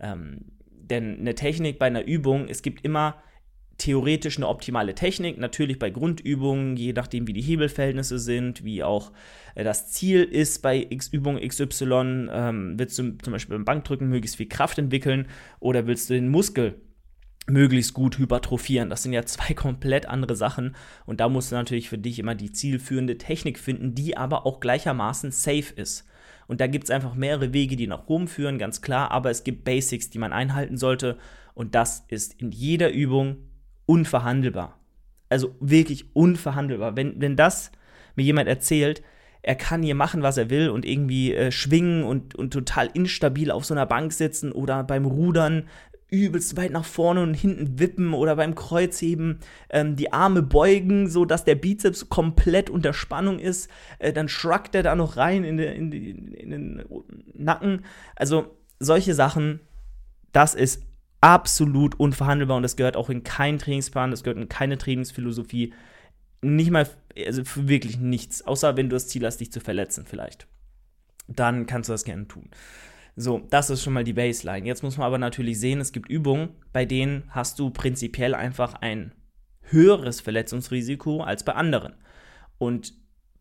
Ähm, 0.00 0.52
denn 0.70 1.18
eine 1.20 1.34
Technik 1.34 1.78
bei 1.78 1.86
einer 1.86 2.04
Übung, 2.04 2.48
es 2.48 2.62
gibt 2.62 2.84
immer 2.84 3.16
theoretisch 3.78 4.36
eine 4.36 4.48
optimale 4.48 4.94
Technik, 4.94 5.38
natürlich 5.38 5.78
bei 5.78 5.90
Grundübungen, 5.90 6.76
je 6.76 6.92
nachdem 6.92 7.26
wie 7.26 7.32
die 7.32 7.42
Hebelverhältnisse 7.42 8.18
sind, 8.18 8.64
wie 8.64 8.82
auch 8.84 9.12
äh, 9.54 9.64
das 9.64 9.90
Ziel 9.90 10.22
ist 10.22 10.62
bei 10.62 10.86
X 10.88 11.08
Übung 11.08 11.40
XY, 11.40 12.28
ähm, 12.30 12.74
willst 12.76 12.98
du 12.98 13.16
zum 13.18 13.32
Beispiel 13.32 13.56
beim 13.56 13.64
Bankdrücken 13.64 14.08
möglichst 14.08 14.36
viel 14.36 14.48
Kraft 14.48 14.78
entwickeln 14.78 15.26
oder 15.58 15.86
willst 15.86 16.10
du 16.10 16.14
den 16.14 16.28
Muskel 16.28 16.80
möglichst 17.46 17.94
gut 17.94 18.18
hypertrophieren. 18.18 18.90
Das 18.90 19.02
sind 19.02 19.12
ja 19.12 19.24
zwei 19.24 19.54
komplett 19.54 20.06
andere 20.06 20.36
Sachen 20.36 20.76
und 21.06 21.20
da 21.20 21.28
musst 21.28 21.52
du 21.52 21.56
natürlich 21.56 21.88
für 21.88 21.98
dich 21.98 22.18
immer 22.18 22.34
die 22.34 22.52
zielführende 22.52 23.18
Technik 23.18 23.58
finden, 23.58 23.94
die 23.94 24.16
aber 24.16 24.46
auch 24.46 24.60
gleichermaßen 24.60 25.30
safe 25.30 25.72
ist. 25.74 26.06
Und 26.46 26.60
da 26.60 26.66
gibt 26.66 26.84
es 26.84 26.90
einfach 26.90 27.14
mehrere 27.14 27.52
Wege, 27.52 27.76
die 27.76 27.86
nach 27.86 28.08
Rom 28.08 28.28
führen, 28.28 28.58
ganz 28.58 28.82
klar, 28.82 29.10
aber 29.10 29.30
es 29.30 29.44
gibt 29.44 29.64
Basics, 29.64 30.10
die 30.10 30.18
man 30.18 30.32
einhalten 30.32 30.76
sollte 30.76 31.18
und 31.54 31.74
das 31.74 32.04
ist 32.08 32.40
in 32.40 32.50
jeder 32.50 32.90
Übung 32.90 33.36
unverhandelbar. 33.86 34.78
Also 35.28 35.54
wirklich 35.60 36.14
unverhandelbar. 36.14 36.96
Wenn, 36.96 37.20
wenn 37.20 37.36
das 37.36 37.72
mir 38.14 38.24
jemand 38.24 38.48
erzählt, 38.48 39.02
er 39.42 39.56
kann 39.56 39.82
hier 39.82 39.94
machen, 39.94 40.22
was 40.22 40.38
er 40.38 40.48
will 40.48 40.70
und 40.70 40.86
irgendwie 40.86 41.34
äh, 41.34 41.52
schwingen 41.52 42.02
und, 42.04 42.34
und 42.34 42.52
total 42.52 42.88
instabil 42.94 43.50
auf 43.50 43.64
so 43.64 43.74
einer 43.74 43.84
Bank 43.84 44.12
sitzen 44.12 44.52
oder 44.52 44.82
beim 44.84 45.04
Rudern 45.04 45.68
übelst 46.14 46.56
weit 46.56 46.70
nach 46.70 46.84
vorne 46.84 47.22
und 47.22 47.34
hinten 47.34 47.78
wippen 47.78 48.14
oder 48.14 48.36
beim 48.36 48.54
Kreuzheben 48.54 49.40
ähm, 49.70 49.96
die 49.96 50.12
Arme 50.12 50.42
beugen, 50.42 51.08
so 51.08 51.24
dass 51.24 51.44
der 51.44 51.56
Bizeps 51.56 52.08
komplett 52.08 52.70
unter 52.70 52.92
Spannung 52.92 53.38
ist. 53.38 53.68
Äh, 53.98 54.12
dann 54.12 54.28
shrugt 54.28 54.74
er 54.74 54.82
da 54.82 54.94
noch 54.94 55.16
rein 55.16 55.44
in, 55.44 55.56
de, 55.56 55.74
in, 55.74 55.90
de, 55.90 56.10
in 56.10 56.50
den 56.50 56.84
Nacken. 57.34 57.84
Also 58.16 58.56
solche 58.78 59.14
Sachen, 59.14 59.60
das 60.32 60.54
ist 60.54 60.82
absolut 61.20 61.98
unverhandelbar 61.98 62.56
und 62.58 62.62
das 62.62 62.76
gehört 62.76 62.96
auch 62.96 63.10
in 63.10 63.24
keinen 63.24 63.58
Trainingsplan, 63.58 64.10
das 64.10 64.22
gehört 64.22 64.38
in 64.38 64.48
keine 64.48 64.78
Trainingsphilosophie. 64.78 65.72
nicht 66.42 66.70
mal, 66.70 66.88
also 67.26 67.42
wirklich 67.56 67.98
nichts, 67.98 68.42
außer 68.42 68.76
wenn 68.76 68.88
du 68.88 68.96
das 68.96 69.08
Ziel 69.08 69.24
hast, 69.24 69.38
dich 69.38 69.50
zu 69.50 69.60
verletzen 69.60 70.04
vielleicht. 70.06 70.46
Dann 71.26 71.66
kannst 71.66 71.88
du 71.88 71.94
das 71.94 72.04
gerne 72.04 72.28
tun. 72.28 72.50
So, 73.16 73.42
das 73.50 73.70
ist 73.70 73.82
schon 73.82 73.92
mal 73.92 74.04
die 74.04 74.12
Baseline. 74.12 74.66
Jetzt 74.66 74.82
muss 74.82 74.96
man 74.96 75.06
aber 75.06 75.18
natürlich 75.18 75.60
sehen, 75.60 75.80
es 75.80 75.92
gibt 75.92 76.08
Übungen, 76.10 76.50
bei 76.72 76.84
denen 76.84 77.24
hast 77.30 77.58
du 77.58 77.70
prinzipiell 77.70 78.34
einfach 78.34 78.74
ein 78.74 79.12
höheres 79.62 80.20
Verletzungsrisiko 80.20 81.20
als 81.22 81.44
bei 81.44 81.54
anderen. 81.54 81.94
Und 82.58 82.94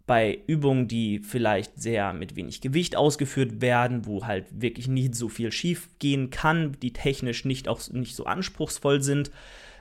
bei 0.05 0.41
Übungen, 0.47 0.87
die 0.87 1.19
vielleicht 1.19 1.81
sehr 1.81 2.13
mit 2.13 2.35
wenig 2.35 2.61
Gewicht 2.61 2.95
ausgeführt 2.95 3.61
werden, 3.61 4.05
wo 4.05 4.25
halt 4.25 4.45
wirklich 4.51 4.87
nicht 4.87 5.15
so 5.15 5.29
viel 5.29 5.51
schief 5.51 5.89
gehen 5.99 6.29
kann, 6.29 6.73
die 6.81 6.93
technisch 6.93 7.45
nicht 7.45 7.67
auch 7.67 7.89
nicht 7.89 8.15
so 8.15 8.25
anspruchsvoll 8.25 9.01
sind, 9.01 9.31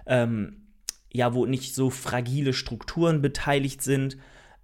ähm, 0.06 0.68
ja, 1.12 1.34
wo 1.34 1.44
nicht 1.44 1.74
so 1.74 1.90
fragile 1.90 2.52
Strukturen 2.52 3.20
beteiligt 3.20 3.82
sind 3.82 4.16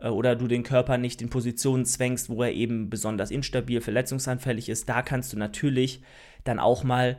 oder 0.06 0.36
du 0.36 0.46
den 0.46 0.62
Körper 0.62 0.98
nicht 0.98 1.20
in 1.22 1.30
Positionen 1.30 1.84
zwängst, 1.84 2.30
wo 2.30 2.42
er 2.42 2.52
eben 2.52 2.88
besonders 2.90 3.30
instabil, 3.30 3.80
verletzungsanfällig 3.80 4.68
ist, 4.68 4.88
da 4.88 5.02
kannst 5.02 5.32
du 5.32 5.36
natürlich 5.36 6.02
dann 6.44 6.58
auch 6.58 6.84
mal 6.84 7.18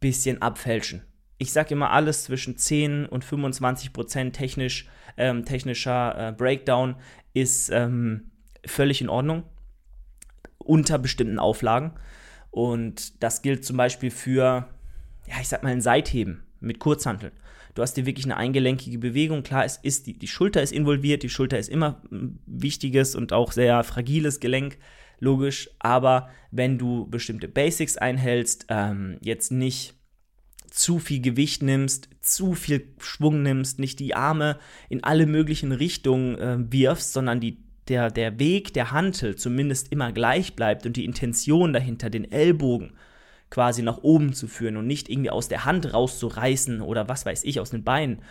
bisschen 0.00 0.42
abfälschen. 0.42 1.02
Ich 1.38 1.52
sage 1.52 1.74
immer 1.74 1.90
alles 1.90 2.24
zwischen 2.24 2.56
10 2.56 3.06
und 3.06 3.24
25 3.24 3.92
Prozent 3.92 4.34
technisch, 4.34 4.88
ähm, 5.16 5.44
technischer 5.44 6.28
äh, 6.28 6.32
Breakdown 6.32 6.96
ist 7.32 7.70
ähm, 7.70 8.32
völlig 8.66 9.00
in 9.00 9.08
Ordnung 9.08 9.44
unter 10.58 10.98
bestimmten 10.98 11.38
Auflagen. 11.38 11.92
Und 12.50 13.22
das 13.22 13.42
gilt 13.42 13.64
zum 13.64 13.76
Beispiel 13.76 14.10
für, 14.10 14.68
ja, 15.26 15.34
ich 15.40 15.48
sag 15.48 15.62
mal, 15.62 15.70
ein 15.70 15.80
Seitheben 15.80 16.42
mit 16.60 16.80
Kurzhanteln. 16.80 17.32
Du 17.74 17.82
hast 17.82 17.94
dir 17.94 18.06
wirklich 18.06 18.26
eine 18.26 18.36
eingelenkige 18.36 18.98
Bewegung. 18.98 19.42
Klar, 19.42 19.64
es 19.64 19.76
ist 19.76 20.06
die, 20.06 20.18
die 20.18 20.28
Schulter 20.28 20.62
ist 20.62 20.72
involviert. 20.72 21.22
Die 21.22 21.28
Schulter 21.28 21.58
ist 21.58 21.68
immer 21.68 22.02
ein 22.10 22.38
wichtiges 22.46 23.14
und 23.14 23.32
auch 23.32 23.52
sehr 23.52 23.84
fragiles 23.84 24.40
Gelenk, 24.40 24.78
logisch. 25.20 25.70
Aber 25.78 26.28
wenn 26.50 26.78
du 26.78 27.08
bestimmte 27.08 27.48
Basics 27.48 27.96
einhältst, 27.96 28.66
ähm, 28.68 29.18
jetzt 29.20 29.52
nicht 29.52 29.94
zu 30.70 30.98
viel 30.98 31.20
Gewicht 31.20 31.62
nimmst, 31.62 32.08
zu 32.20 32.54
viel 32.54 32.94
Schwung 32.98 33.42
nimmst, 33.42 33.78
nicht 33.78 34.00
die 34.00 34.14
Arme 34.14 34.58
in 34.88 35.02
alle 35.02 35.26
möglichen 35.26 35.72
Richtungen 35.72 36.38
äh, 36.38 36.58
wirfst, 36.72 37.12
sondern 37.12 37.40
die, 37.40 37.58
der, 37.88 38.10
der 38.10 38.38
Weg 38.38 38.74
der 38.74 38.92
Hantel 38.92 39.36
zumindest 39.36 39.92
immer 39.92 40.12
gleich 40.12 40.54
bleibt 40.54 40.84
und 40.84 40.96
die 40.96 41.04
Intention 41.04 41.72
dahinter, 41.72 42.10
den 42.10 42.30
Ellbogen 42.30 42.92
quasi 43.50 43.82
nach 43.82 43.98
oben 43.98 44.32
zu 44.32 44.46
führen 44.46 44.76
und 44.76 44.86
nicht 44.86 45.08
irgendwie 45.08 45.30
aus 45.30 45.48
der 45.48 45.64
Hand 45.64 45.92
rauszureißen 45.92 46.80
oder 46.80 47.08
was 47.08 47.24
weiß 47.24 47.44
ich, 47.44 47.60
aus 47.60 47.70
den 47.70 47.84
Beinen. 47.84 48.22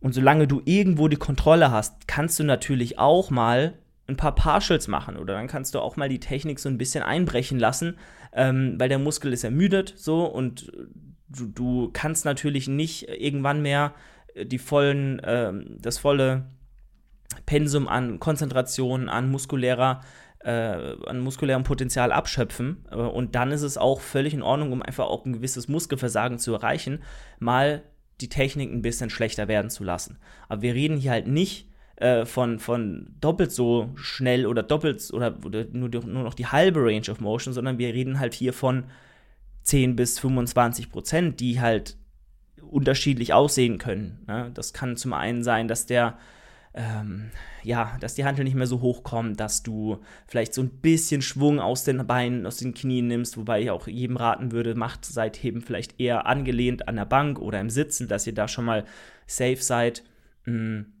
Und 0.00 0.12
solange 0.12 0.46
du 0.46 0.60
irgendwo 0.64 1.08
die 1.08 1.16
Kontrolle 1.16 1.70
hast, 1.70 2.06
kannst 2.06 2.38
du 2.38 2.44
natürlich 2.44 2.98
auch 2.98 3.30
mal 3.30 3.78
ein 4.08 4.16
paar 4.16 4.34
Partials 4.34 4.88
machen 4.88 5.16
oder 5.16 5.34
dann 5.34 5.48
kannst 5.48 5.74
du 5.74 5.80
auch 5.80 5.96
mal 5.96 6.08
die 6.08 6.20
Technik 6.20 6.60
so 6.60 6.68
ein 6.68 6.78
bisschen 6.78 7.02
einbrechen 7.02 7.58
lassen, 7.58 7.98
ähm, 8.32 8.76
weil 8.78 8.88
der 8.88 8.98
Muskel 8.98 9.32
ist 9.32 9.44
ermüdet 9.44 9.94
so 9.96 10.24
und 10.24 10.70
du, 11.28 11.46
du 11.46 11.90
kannst 11.92 12.24
natürlich 12.24 12.68
nicht 12.68 13.08
irgendwann 13.08 13.62
mehr 13.62 13.94
die 14.44 14.58
vollen, 14.58 15.18
äh, 15.20 15.52
das 15.80 15.98
volle 15.98 16.46
Pensum 17.46 17.88
an 17.88 18.20
Konzentration, 18.20 19.08
an 19.08 19.30
muskulärer 19.30 20.02
äh, 20.46 20.96
an 21.06 21.20
muskulärem 21.20 21.64
Potenzial 21.64 22.12
abschöpfen. 22.12 22.84
Äh, 22.90 22.96
und 22.96 23.34
dann 23.34 23.50
ist 23.50 23.62
es 23.62 23.76
auch 23.76 24.00
völlig 24.00 24.32
in 24.32 24.42
Ordnung, 24.42 24.72
um 24.72 24.82
einfach 24.82 25.06
auch 25.06 25.24
ein 25.24 25.32
gewisses 25.32 25.66
Muskelversagen 25.66 26.38
zu 26.38 26.54
erreichen, 26.54 27.02
mal 27.40 27.82
die 28.20 28.28
Technik 28.28 28.72
ein 28.72 28.80
bisschen 28.80 29.10
schlechter 29.10 29.48
werden 29.48 29.70
zu 29.70 29.82
lassen. 29.82 30.18
Aber 30.48 30.62
wir 30.62 30.74
reden 30.74 30.96
hier 30.96 31.10
halt 31.10 31.26
nicht 31.26 31.68
äh, 31.96 32.24
von, 32.24 32.60
von 32.60 33.08
doppelt 33.20 33.50
so 33.50 33.90
schnell 33.96 34.46
oder 34.46 34.62
doppelt 34.62 35.10
oder, 35.12 35.36
oder 35.44 35.64
nur, 35.72 35.88
nur 35.88 36.22
noch 36.22 36.34
die 36.34 36.46
halbe 36.46 36.80
Range 36.80 37.10
of 37.10 37.20
Motion, 37.20 37.52
sondern 37.52 37.78
wir 37.78 37.92
reden 37.92 38.20
halt 38.20 38.32
hier 38.32 38.52
von 38.52 38.84
10 39.62 39.96
bis 39.96 40.20
25 40.20 40.90
Prozent, 40.90 41.40
die 41.40 41.60
halt 41.60 41.96
unterschiedlich 42.62 43.34
aussehen 43.34 43.78
können. 43.78 44.24
Ne? 44.28 44.52
Das 44.54 44.72
kann 44.72 44.96
zum 44.96 45.12
einen 45.12 45.42
sein, 45.42 45.66
dass 45.66 45.86
der 45.86 46.18
ähm, 46.76 47.30
ja, 47.62 47.96
dass 48.00 48.14
die 48.14 48.24
Hantel 48.24 48.44
nicht 48.44 48.54
mehr 48.54 48.66
so 48.66 48.80
hoch 48.82 49.02
kommen, 49.02 49.34
dass 49.34 49.62
du 49.62 49.98
vielleicht 50.26 50.54
so 50.54 50.62
ein 50.62 50.68
bisschen 50.68 51.22
Schwung 51.22 51.58
aus 51.58 51.84
den 51.84 52.06
Beinen, 52.06 52.46
aus 52.46 52.58
den 52.58 52.74
Knien 52.74 53.08
nimmst, 53.08 53.36
wobei 53.36 53.62
ich 53.62 53.70
auch 53.70 53.88
jedem 53.88 54.18
raten 54.18 54.52
würde, 54.52 54.74
macht 54.74 55.04
Seitheben 55.04 55.62
vielleicht 55.62 55.98
eher 55.98 56.26
angelehnt 56.26 56.86
an 56.86 56.96
der 56.96 57.06
Bank 57.06 57.38
oder 57.38 57.60
im 57.60 57.70
Sitzen, 57.70 58.08
dass 58.08 58.26
ihr 58.26 58.34
da 58.34 58.46
schon 58.46 58.66
mal 58.66 58.84
safe 59.26 59.56
seid. 59.56 60.04
Mhm. 60.44 60.92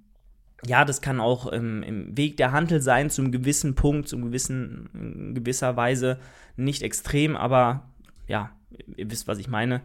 Ja, 0.64 0.86
das 0.86 1.02
kann 1.02 1.20
auch 1.20 1.46
im, 1.46 1.82
im, 1.82 2.16
Weg 2.16 2.38
der 2.38 2.52
Hantel 2.52 2.80
sein, 2.80 3.10
zum 3.10 3.30
gewissen 3.30 3.74
Punkt, 3.74 4.08
zum 4.08 4.22
gewissen, 4.22 4.88
in 4.94 5.34
gewisser 5.34 5.76
Weise 5.76 6.18
nicht 6.56 6.82
extrem, 6.82 7.36
aber 7.36 7.90
ja, 8.26 8.50
ihr 8.96 9.10
wisst, 9.10 9.28
was 9.28 9.38
ich 9.38 9.48
meine. 9.48 9.82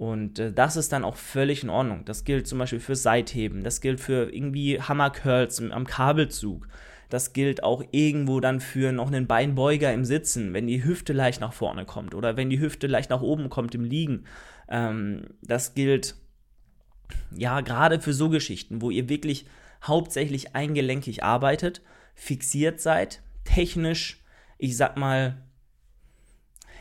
Und 0.00 0.38
äh, 0.38 0.50
das 0.50 0.76
ist 0.76 0.92
dann 0.94 1.04
auch 1.04 1.16
völlig 1.16 1.62
in 1.62 1.68
Ordnung. 1.68 2.06
Das 2.06 2.24
gilt 2.24 2.46
zum 2.46 2.58
Beispiel 2.58 2.80
für 2.80 2.96
Seitheben, 2.96 3.62
das 3.62 3.82
gilt 3.82 4.00
für 4.00 4.34
irgendwie 4.34 4.80
Hammercurls 4.80 5.60
am 5.60 5.86
Kabelzug. 5.86 6.68
Das 7.10 7.34
gilt 7.34 7.62
auch 7.62 7.84
irgendwo 7.90 8.40
dann 8.40 8.60
für 8.60 8.92
noch 8.92 9.08
einen 9.08 9.26
Beinbeuger 9.26 9.92
im 9.92 10.06
Sitzen, 10.06 10.54
wenn 10.54 10.66
die 10.66 10.82
Hüfte 10.82 11.12
leicht 11.12 11.42
nach 11.42 11.52
vorne 11.52 11.84
kommt 11.84 12.14
oder 12.14 12.38
wenn 12.38 12.48
die 12.48 12.60
Hüfte 12.60 12.86
leicht 12.86 13.10
nach 13.10 13.20
oben 13.20 13.50
kommt 13.50 13.74
im 13.74 13.84
Liegen. 13.84 14.24
Ähm, 14.70 15.34
das 15.42 15.74
gilt 15.74 16.14
ja 17.36 17.60
gerade 17.60 18.00
für 18.00 18.14
so 18.14 18.30
Geschichten, 18.30 18.80
wo 18.80 18.88
ihr 18.88 19.10
wirklich 19.10 19.44
hauptsächlich 19.82 20.54
eingelenkig 20.54 21.24
arbeitet, 21.24 21.82
fixiert 22.14 22.80
seid, 22.80 23.20
technisch, 23.44 24.24
ich 24.56 24.78
sag 24.78 24.96
mal, 24.96 25.42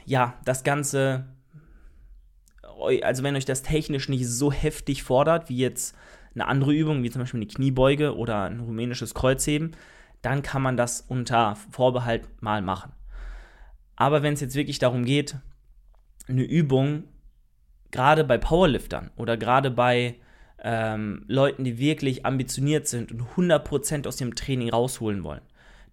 ja, 0.05 0.39
das 0.45 0.63
Ganze 0.63 1.25
also 2.81 3.23
wenn 3.23 3.35
euch 3.35 3.45
das 3.45 3.63
technisch 3.63 4.09
nicht 4.09 4.27
so 4.27 4.51
heftig 4.51 5.03
fordert, 5.03 5.49
wie 5.49 5.57
jetzt 5.57 5.95
eine 6.33 6.47
andere 6.47 6.73
Übung, 6.73 7.03
wie 7.03 7.09
zum 7.09 7.21
Beispiel 7.21 7.39
eine 7.39 7.47
Kniebeuge 7.47 8.15
oder 8.15 8.43
ein 8.43 8.59
rumänisches 8.59 9.13
Kreuzheben, 9.13 9.71
dann 10.21 10.41
kann 10.41 10.61
man 10.61 10.77
das 10.77 11.01
unter 11.01 11.55
Vorbehalt 11.71 12.27
mal 12.41 12.61
machen. 12.61 12.91
Aber 13.95 14.23
wenn 14.23 14.33
es 14.33 14.41
jetzt 14.41 14.55
wirklich 14.55 14.79
darum 14.79 15.05
geht, 15.05 15.35
eine 16.27 16.43
Übung, 16.43 17.03
gerade 17.91 18.23
bei 18.23 18.37
Powerliftern 18.37 19.11
oder 19.17 19.35
gerade 19.37 19.71
bei 19.71 20.15
ähm, 20.61 21.23
Leuten, 21.27 21.63
die 21.63 21.79
wirklich 21.79 22.25
ambitioniert 22.25 22.87
sind 22.87 23.11
und 23.11 23.21
100% 23.35 24.07
aus 24.07 24.17
dem 24.17 24.35
Training 24.35 24.69
rausholen 24.69 25.23
wollen, 25.23 25.41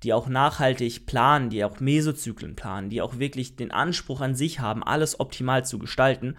die 0.02 0.12
auch 0.12 0.28
nachhaltig 0.28 1.06
planen, 1.06 1.50
die 1.50 1.64
auch 1.64 1.80
Mesozyklen 1.80 2.54
planen, 2.56 2.90
die 2.90 3.00
auch 3.00 3.18
wirklich 3.18 3.56
den 3.56 3.70
Anspruch 3.70 4.20
an 4.20 4.34
sich 4.34 4.60
haben, 4.60 4.82
alles 4.82 5.18
optimal 5.20 5.64
zu 5.64 5.78
gestalten, 5.78 6.36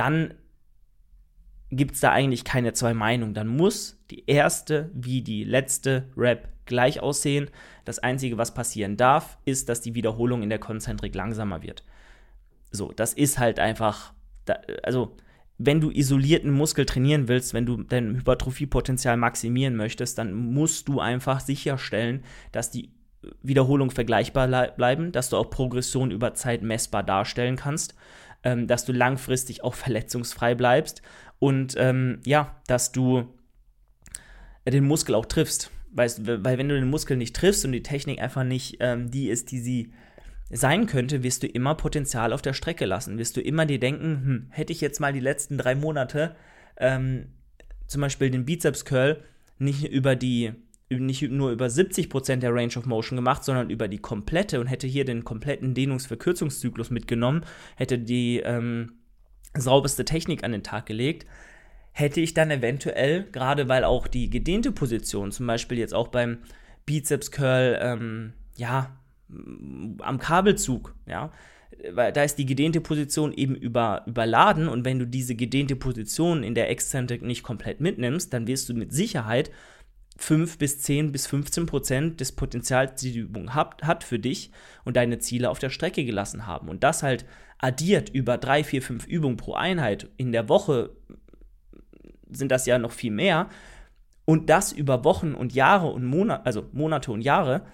dann 0.00 0.32
gibt 1.70 1.92
es 1.92 2.00
da 2.00 2.10
eigentlich 2.10 2.42
keine 2.42 2.72
zwei 2.72 2.94
Meinungen. 2.94 3.34
Dann 3.34 3.46
muss 3.46 4.02
die 4.10 4.24
erste 4.26 4.90
wie 4.94 5.20
die 5.20 5.44
letzte 5.44 6.08
Rap 6.16 6.48
gleich 6.64 7.00
aussehen. 7.00 7.50
Das 7.84 7.98
Einzige, 7.98 8.38
was 8.38 8.54
passieren 8.54 8.96
darf, 8.96 9.36
ist, 9.44 9.68
dass 9.68 9.82
die 9.82 9.94
Wiederholung 9.94 10.42
in 10.42 10.48
der 10.48 10.58
Konzentrik 10.58 11.14
langsamer 11.14 11.62
wird. 11.62 11.84
So, 12.70 12.92
das 12.92 13.12
ist 13.12 13.38
halt 13.38 13.58
einfach, 13.60 14.14
also 14.82 15.16
wenn 15.58 15.82
du 15.82 15.90
isolierten 15.90 16.50
Muskel 16.50 16.86
trainieren 16.86 17.28
willst, 17.28 17.52
wenn 17.52 17.66
du 17.66 17.82
dein 17.82 18.16
Hypertrophiepotenzial 18.16 19.18
maximieren 19.18 19.76
möchtest, 19.76 20.16
dann 20.16 20.32
musst 20.32 20.88
du 20.88 20.98
einfach 20.98 21.40
sicherstellen, 21.40 22.24
dass 22.52 22.70
die 22.70 22.90
Wiederholungen 23.42 23.90
vergleichbar 23.90 24.48
bleiben, 24.68 25.12
dass 25.12 25.28
du 25.28 25.36
auch 25.36 25.50
Progression 25.50 26.10
über 26.10 26.32
Zeit 26.32 26.62
messbar 26.62 27.02
darstellen 27.02 27.56
kannst 27.56 27.94
ähm, 28.44 28.66
dass 28.66 28.84
du 28.84 28.92
langfristig 28.92 29.62
auch 29.64 29.74
verletzungsfrei 29.74 30.54
bleibst 30.54 31.02
und 31.38 31.74
ähm, 31.76 32.20
ja, 32.24 32.60
dass 32.66 32.92
du 32.92 33.34
den 34.68 34.86
Muskel 34.86 35.14
auch 35.14 35.26
triffst. 35.26 35.70
Weißt, 35.92 36.24
weil 36.26 36.58
wenn 36.58 36.68
du 36.68 36.76
den 36.76 36.88
Muskel 36.88 37.16
nicht 37.16 37.34
triffst 37.34 37.64
und 37.64 37.72
die 37.72 37.82
Technik 37.82 38.20
einfach 38.20 38.44
nicht 38.44 38.76
ähm, 38.80 39.10
die 39.10 39.28
ist, 39.28 39.50
die 39.50 39.58
sie 39.58 39.92
sein 40.50 40.86
könnte, 40.86 41.22
wirst 41.22 41.42
du 41.42 41.46
immer 41.46 41.74
Potenzial 41.74 42.32
auf 42.32 42.42
der 42.42 42.52
Strecke 42.52 42.84
lassen. 42.84 43.18
Wirst 43.18 43.36
du 43.36 43.40
immer 43.40 43.66
dir 43.66 43.80
denken, 43.80 44.22
hm, 44.24 44.46
hätte 44.50 44.72
ich 44.72 44.80
jetzt 44.80 45.00
mal 45.00 45.12
die 45.12 45.20
letzten 45.20 45.58
drei 45.58 45.74
Monate 45.74 46.36
ähm, 46.76 47.26
zum 47.86 48.00
Beispiel 48.00 48.30
den 48.30 48.44
Bizeps 48.44 48.84
Curl 48.84 49.22
nicht 49.58 49.84
über 49.84 50.16
die 50.16 50.52
nicht 50.98 51.22
nur 51.30 51.52
über 51.52 51.66
70% 51.66 52.36
der 52.36 52.52
Range 52.52 52.76
of 52.76 52.86
Motion 52.86 53.16
gemacht, 53.16 53.44
sondern 53.44 53.70
über 53.70 53.86
die 53.86 53.98
komplette 53.98 54.60
und 54.60 54.66
hätte 54.66 54.86
hier 54.86 55.04
den 55.04 55.24
kompletten 55.24 55.74
Dehnungsverkürzungszyklus 55.74 56.90
mitgenommen, 56.90 57.44
hätte 57.76 57.98
die 57.98 58.40
ähm, 58.40 58.94
sauberste 59.56 60.04
Technik 60.04 60.42
an 60.42 60.52
den 60.52 60.64
Tag 60.64 60.86
gelegt, 60.86 61.26
hätte 61.92 62.20
ich 62.20 62.34
dann 62.34 62.50
eventuell, 62.50 63.24
gerade 63.30 63.68
weil 63.68 63.84
auch 63.84 64.08
die 64.08 64.30
gedehnte 64.30 64.72
Position, 64.72 65.30
zum 65.30 65.46
Beispiel 65.46 65.78
jetzt 65.78 65.94
auch 65.94 66.08
beim 66.08 66.38
Bizeps 66.86 67.30
Curl, 67.30 67.78
ähm, 67.80 68.32
ja, 68.56 68.96
am 70.00 70.18
Kabelzug, 70.18 70.94
ja, 71.06 71.30
weil 71.92 72.12
da 72.12 72.24
ist 72.24 72.36
die 72.36 72.46
gedehnte 72.46 72.80
Position 72.80 73.32
eben 73.32 73.54
über, 73.54 74.02
überladen 74.06 74.68
und 74.68 74.84
wenn 74.84 74.98
du 74.98 75.06
diese 75.06 75.36
gedehnte 75.36 75.76
Position 75.76 76.42
in 76.42 76.56
der 76.56 76.68
Exzentrik 76.68 77.22
nicht 77.22 77.44
komplett 77.44 77.80
mitnimmst, 77.80 78.32
dann 78.32 78.48
wirst 78.48 78.68
du 78.68 78.74
mit 78.74 78.92
Sicherheit 78.92 79.52
5 80.20 80.58
bis 80.58 80.80
10 80.80 81.12
bis 81.12 81.26
15 81.26 81.64
Prozent 81.64 82.20
des 82.20 82.32
Potenzials, 82.32 83.00
die 83.00 83.12
die 83.12 83.20
Übung 83.20 83.54
hat, 83.54 83.82
hat 83.82 84.04
für 84.04 84.18
dich 84.18 84.50
und 84.84 84.96
deine 84.96 85.18
Ziele 85.18 85.48
auf 85.48 85.58
der 85.58 85.70
Strecke 85.70 86.04
gelassen 86.04 86.46
haben. 86.46 86.68
Und 86.68 86.84
das 86.84 87.02
halt 87.02 87.24
addiert 87.58 88.10
über 88.10 88.36
3, 88.36 88.62
4, 88.62 88.82
5 88.82 89.06
Übungen 89.06 89.38
pro 89.38 89.54
Einheit. 89.54 90.10
In 90.18 90.30
der 90.32 90.50
Woche 90.50 90.90
sind 92.30 92.52
das 92.52 92.66
ja 92.66 92.78
noch 92.78 92.92
viel 92.92 93.10
mehr. 93.10 93.48
Und 94.26 94.50
das 94.50 94.72
über 94.72 95.04
Wochen 95.04 95.32
und 95.32 95.54
Jahre 95.54 95.88
und 95.88 96.04
Monate, 96.04 96.44
also 96.44 96.68
Monate 96.72 97.12
und 97.12 97.22
Jahre, 97.22 97.64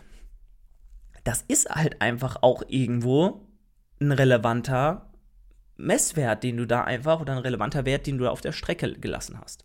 das 1.25 1.45
ist 1.49 1.69
halt 1.69 2.01
einfach 2.01 2.37
auch 2.43 2.63
irgendwo 2.69 3.49
ein 4.01 4.13
relevanter 4.13 5.11
Messwert, 5.77 6.45
den 6.45 6.59
du 6.59 6.67
da 6.67 6.85
einfach, 6.85 7.21
oder 7.21 7.33
ein 7.33 7.41
relevanter 7.41 7.85
Wert, 7.85 8.07
den 8.07 8.19
du 8.19 8.25
da 8.25 8.31
auf 8.31 8.41
der 8.41 8.53
Strecke 8.53 8.93
gelassen 8.93 9.41
hast. 9.41 9.65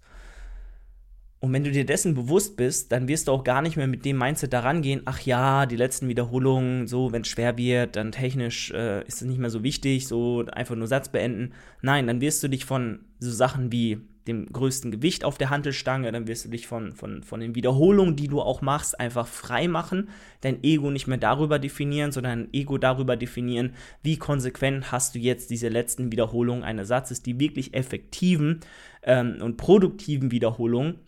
Und 1.41 1.51
wenn 1.53 1.63
du 1.63 1.71
dir 1.71 1.87
dessen 1.87 2.13
bewusst 2.13 2.55
bist, 2.55 2.91
dann 2.91 3.07
wirst 3.07 3.27
du 3.27 3.31
auch 3.31 3.43
gar 3.43 3.63
nicht 3.63 3.75
mehr 3.75 3.87
mit 3.87 4.05
dem 4.05 4.19
Mindset 4.19 4.53
daran 4.53 4.83
gehen, 4.83 5.01
ach 5.05 5.21
ja, 5.21 5.65
die 5.65 5.75
letzten 5.75 6.07
Wiederholungen, 6.07 6.87
so, 6.87 7.11
wenn 7.11 7.23
es 7.23 7.29
schwer 7.29 7.57
wird, 7.57 7.95
dann 7.95 8.11
technisch 8.11 8.69
äh, 8.69 9.03
ist 9.07 9.23
es 9.23 9.27
nicht 9.27 9.39
mehr 9.39 9.49
so 9.49 9.63
wichtig, 9.63 10.07
so 10.07 10.45
einfach 10.51 10.75
nur 10.75 10.85
Satz 10.85 11.09
beenden. 11.09 11.53
Nein, 11.81 12.05
dann 12.05 12.21
wirst 12.21 12.43
du 12.43 12.47
dich 12.47 12.65
von 12.65 12.99
so 13.19 13.31
Sachen 13.31 13.71
wie 13.71 14.01
dem 14.27 14.45
größten 14.51 14.91
Gewicht 14.91 15.25
auf 15.25 15.39
der 15.39 15.49
Hantelstange, 15.49 16.11
dann 16.11 16.27
wirst 16.27 16.45
du 16.45 16.49
dich 16.49 16.67
von, 16.67 16.93
von, 16.93 17.23
von 17.23 17.39
den 17.39 17.55
Wiederholungen, 17.55 18.15
die 18.15 18.27
du 18.27 18.39
auch 18.39 18.61
machst, 18.61 18.99
einfach 18.99 19.25
frei 19.25 19.67
machen, 19.67 20.09
dein 20.41 20.63
Ego 20.63 20.91
nicht 20.91 21.07
mehr 21.07 21.17
darüber 21.17 21.57
definieren, 21.57 22.11
sondern 22.11 22.41
dein 22.41 22.53
Ego 22.53 22.77
darüber 22.77 23.17
definieren, 23.17 23.73
wie 24.03 24.17
konsequent 24.17 24.91
hast 24.91 25.15
du 25.15 25.19
jetzt 25.19 25.49
diese 25.49 25.69
letzten 25.69 26.11
Wiederholungen 26.11 26.63
eines 26.63 26.87
Satzes, 26.87 27.23
die 27.23 27.39
wirklich 27.39 27.73
effektiven 27.73 28.59
ähm, 29.01 29.37
und 29.41 29.57
produktiven 29.57 30.29
Wiederholungen 30.29 30.99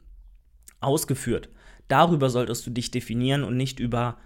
ausgeführt. 0.84 1.50
Darüber 1.88 2.30
solltest 2.30 2.66
du 2.66 2.72
dich 2.72 2.92
definieren 2.92 3.44
und 3.44 3.58
nicht 3.58 3.80
über 3.80 4.18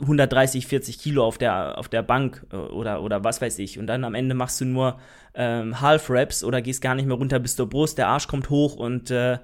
130, 0.00 0.66
40 0.66 0.98
Kilo 0.98 1.24
auf 1.24 1.38
der, 1.38 1.78
auf 1.78 1.88
der 1.88 2.02
Bank 2.02 2.46
äh, 2.52 2.56
oder, 2.56 3.02
oder 3.02 3.24
was 3.24 3.40
weiß 3.40 3.58
ich. 3.58 3.78
Und 3.78 3.86
dann 3.86 4.04
am 4.04 4.14
Ende 4.14 4.34
machst 4.34 4.60
du 4.60 4.64
nur 4.64 4.98
ähm, 5.34 5.80
Half-Raps 5.80 6.44
oder 6.44 6.62
gehst 6.62 6.82
gar 6.82 6.94
nicht 6.94 7.06
mehr 7.06 7.16
runter 7.16 7.38
bis 7.38 7.56
zur 7.56 7.68
Brust, 7.68 7.98
der 7.98 8.08
Arsch 8.08 8.28
kommt 8.28 8.50
hoch 8.50 8.76
und 8.76 9.10
äh, 9.10 9.38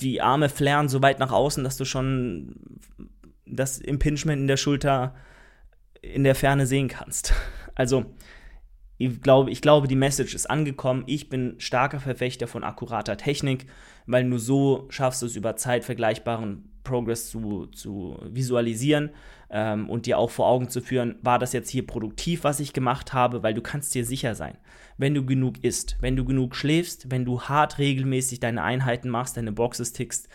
die 0.00 0.22
Arme 0.22 0.48
flären 0.48 0.88
so 0.88 1.02
weit 1.02 1.18
nach 1.18 1.32
außen, 1.32 1.62
dass 1.62 1.76
du 1.76 1.84
schon 1.84 2.56
das 3.46 3.78
Impingement 3.78 4.40
in 4.40 4.48
der 4.48 4.56
Schulter 4.56 5.14
in 6.02 6.24
der 6.24 6.34
Ferne 6.34 6.66
sehen 6.66 6.88
kannst. 6.88 7.32
Also, 7.78 8.06
ich 8.98 9.20
glaube, 9.20 9.50
ich 9.50 9.60
glaube, 9.60 9.88
die 9.88 9.96
Message 9.96 10.34
ist 10.34 10.48
angekommen. 10.48 11.04
Ich 11.06 11.28
bin 11.28 11.56
starker 11.58 12.00
Verfechter 12.00 12.46
von 12.46 12.64
akkurater 12.64 13.16
Technik, 13.16 13.66
weil 14.06 14.24
nur 14.24 14.38
so 14.38 14.86
schaffst 14.88 15.22
du 15.22 15.26
es 15.26 15.36
über 15.36 15.56
Zeit 15.56 15.84
vergleichbaren 15.84 16.70
Progress 16.82 17.28
zu, 17.28 17.66
zu 17.66 18.16
visualisieren 18.24 19.10
ähm, 19.50 19.90
und 19.90 20.06
dir 20.06 20.18
auch 20.18 20.30
vor 20.30 20.46
Augen 20.46 20.70
zu 20.70 20.80
führen, 20.80 21.16
war 21.20 21.38
das 21.38 21.52
jetzt 21.52 21.68
hier 21.68 21.86
produktiv, 21.86 22.44
was 22.44 22.60
ich 22.60 22.72
gemacht 22.72 23.12
habe, 23.12 23.42
weil 23.42 23.54
du 23.54 23.60
kannst 23.60 23.94
dir 23.94 24.04
sicher 24.04 24.34
sein, 24.34 24.56
wenn 24.96 25.12
du 25.12 25.26
genug 25.26 25.62
isst, 25.62 25.96
wenn 26.00 26.16
du 26.16 26.24
genug 26.24 26.54
schläfst, 26.54 27.10
wenn 27.10 27.24
du 27.24 27.42
hart 27.42 27.78
regelmäßig 27.78 28.40
deine 28.40 28.62
Einheiten 28.62 29.10
machst, 29.10 29.36
deine 29.36 29.52
Boxes 29.52 29.92
tickst 29.92 30.28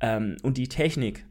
ähm, 0.00 0.36
und 0.42 0.56
die 0.56 0.68
Technik 0.68 1.26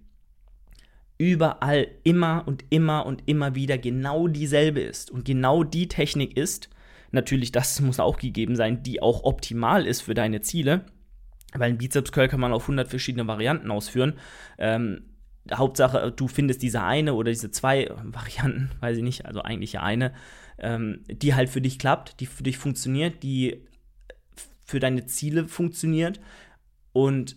überall 1.17 1.87
immer 2.03 2.43
und 2.45 2.63
immer 2.69 3.07
und 3.07 3.23
immer 3.25 3.55
wieder 3.55 3.79
genau 3.79 4.27
dieselbe 4.27 4.81
ist 4.81 5.09
und 5.09 5.25
genau 5.25 5.63
die 5.63 5.87
Technik 5.87 6.37
ist, 6.37 6.69
natürlich 7.17 7.51
das 7.51 7.81
muss 7.81 7.99
auch 7.99 8.17
gegeben 8.17 8.55
sein, 8.55 8.83
die 8.83 9.01
auch 9.01 9.23
optimal 9.23 9.85
ist 9.85 10.01
für 10.01 10.13
deine 10.13 10.41
Ziele, 10.41 10.85
weil 11.53 11.71
ein 11.71 11.77
Bizeps-Curl 11.77 12.27
kann 12.27 12.39
man 12.39 12.53
auf 12.53 12.63
100 12.63 12.87
verschiedene 12.87 13.27
Varianten 13.27 13.71
ausführen. 13.71 14.13
Ähm, 14.57 15.03
Hauptsache, 15.53 16.11
du 16.11 16.27
findest 16.27 16.61
diese 16.61 16.83
eine 16.83 17.13
oder 17.13 17.31
diese 17.31 17.51
zwei 17.51 17.89
Varianten, 18.03 18.71
weiß 18.79 18.97
ich 18.97 19.03
nicht, 19.03 19.25
also 19.25 19.41
eigentlich 19.41 19.79
eine, 19.79 20.13
ähm, 20.59 21.03
die 21.09 21.35
halt 21.35 21.49
für 21.49 21.61
dich 21.61 21.79
klappt, 21.79 22.19
die 22.19 22.25
für 22.25 22.43
dich 22.43 22.57
funktioniert, 22.57 23.23
die 23.23 23.65
für 24.63 24.79
deine 24.79 25.05
Ziele 25.05 25.47
funktioniert 25.47 26.19
und 26.93 27.35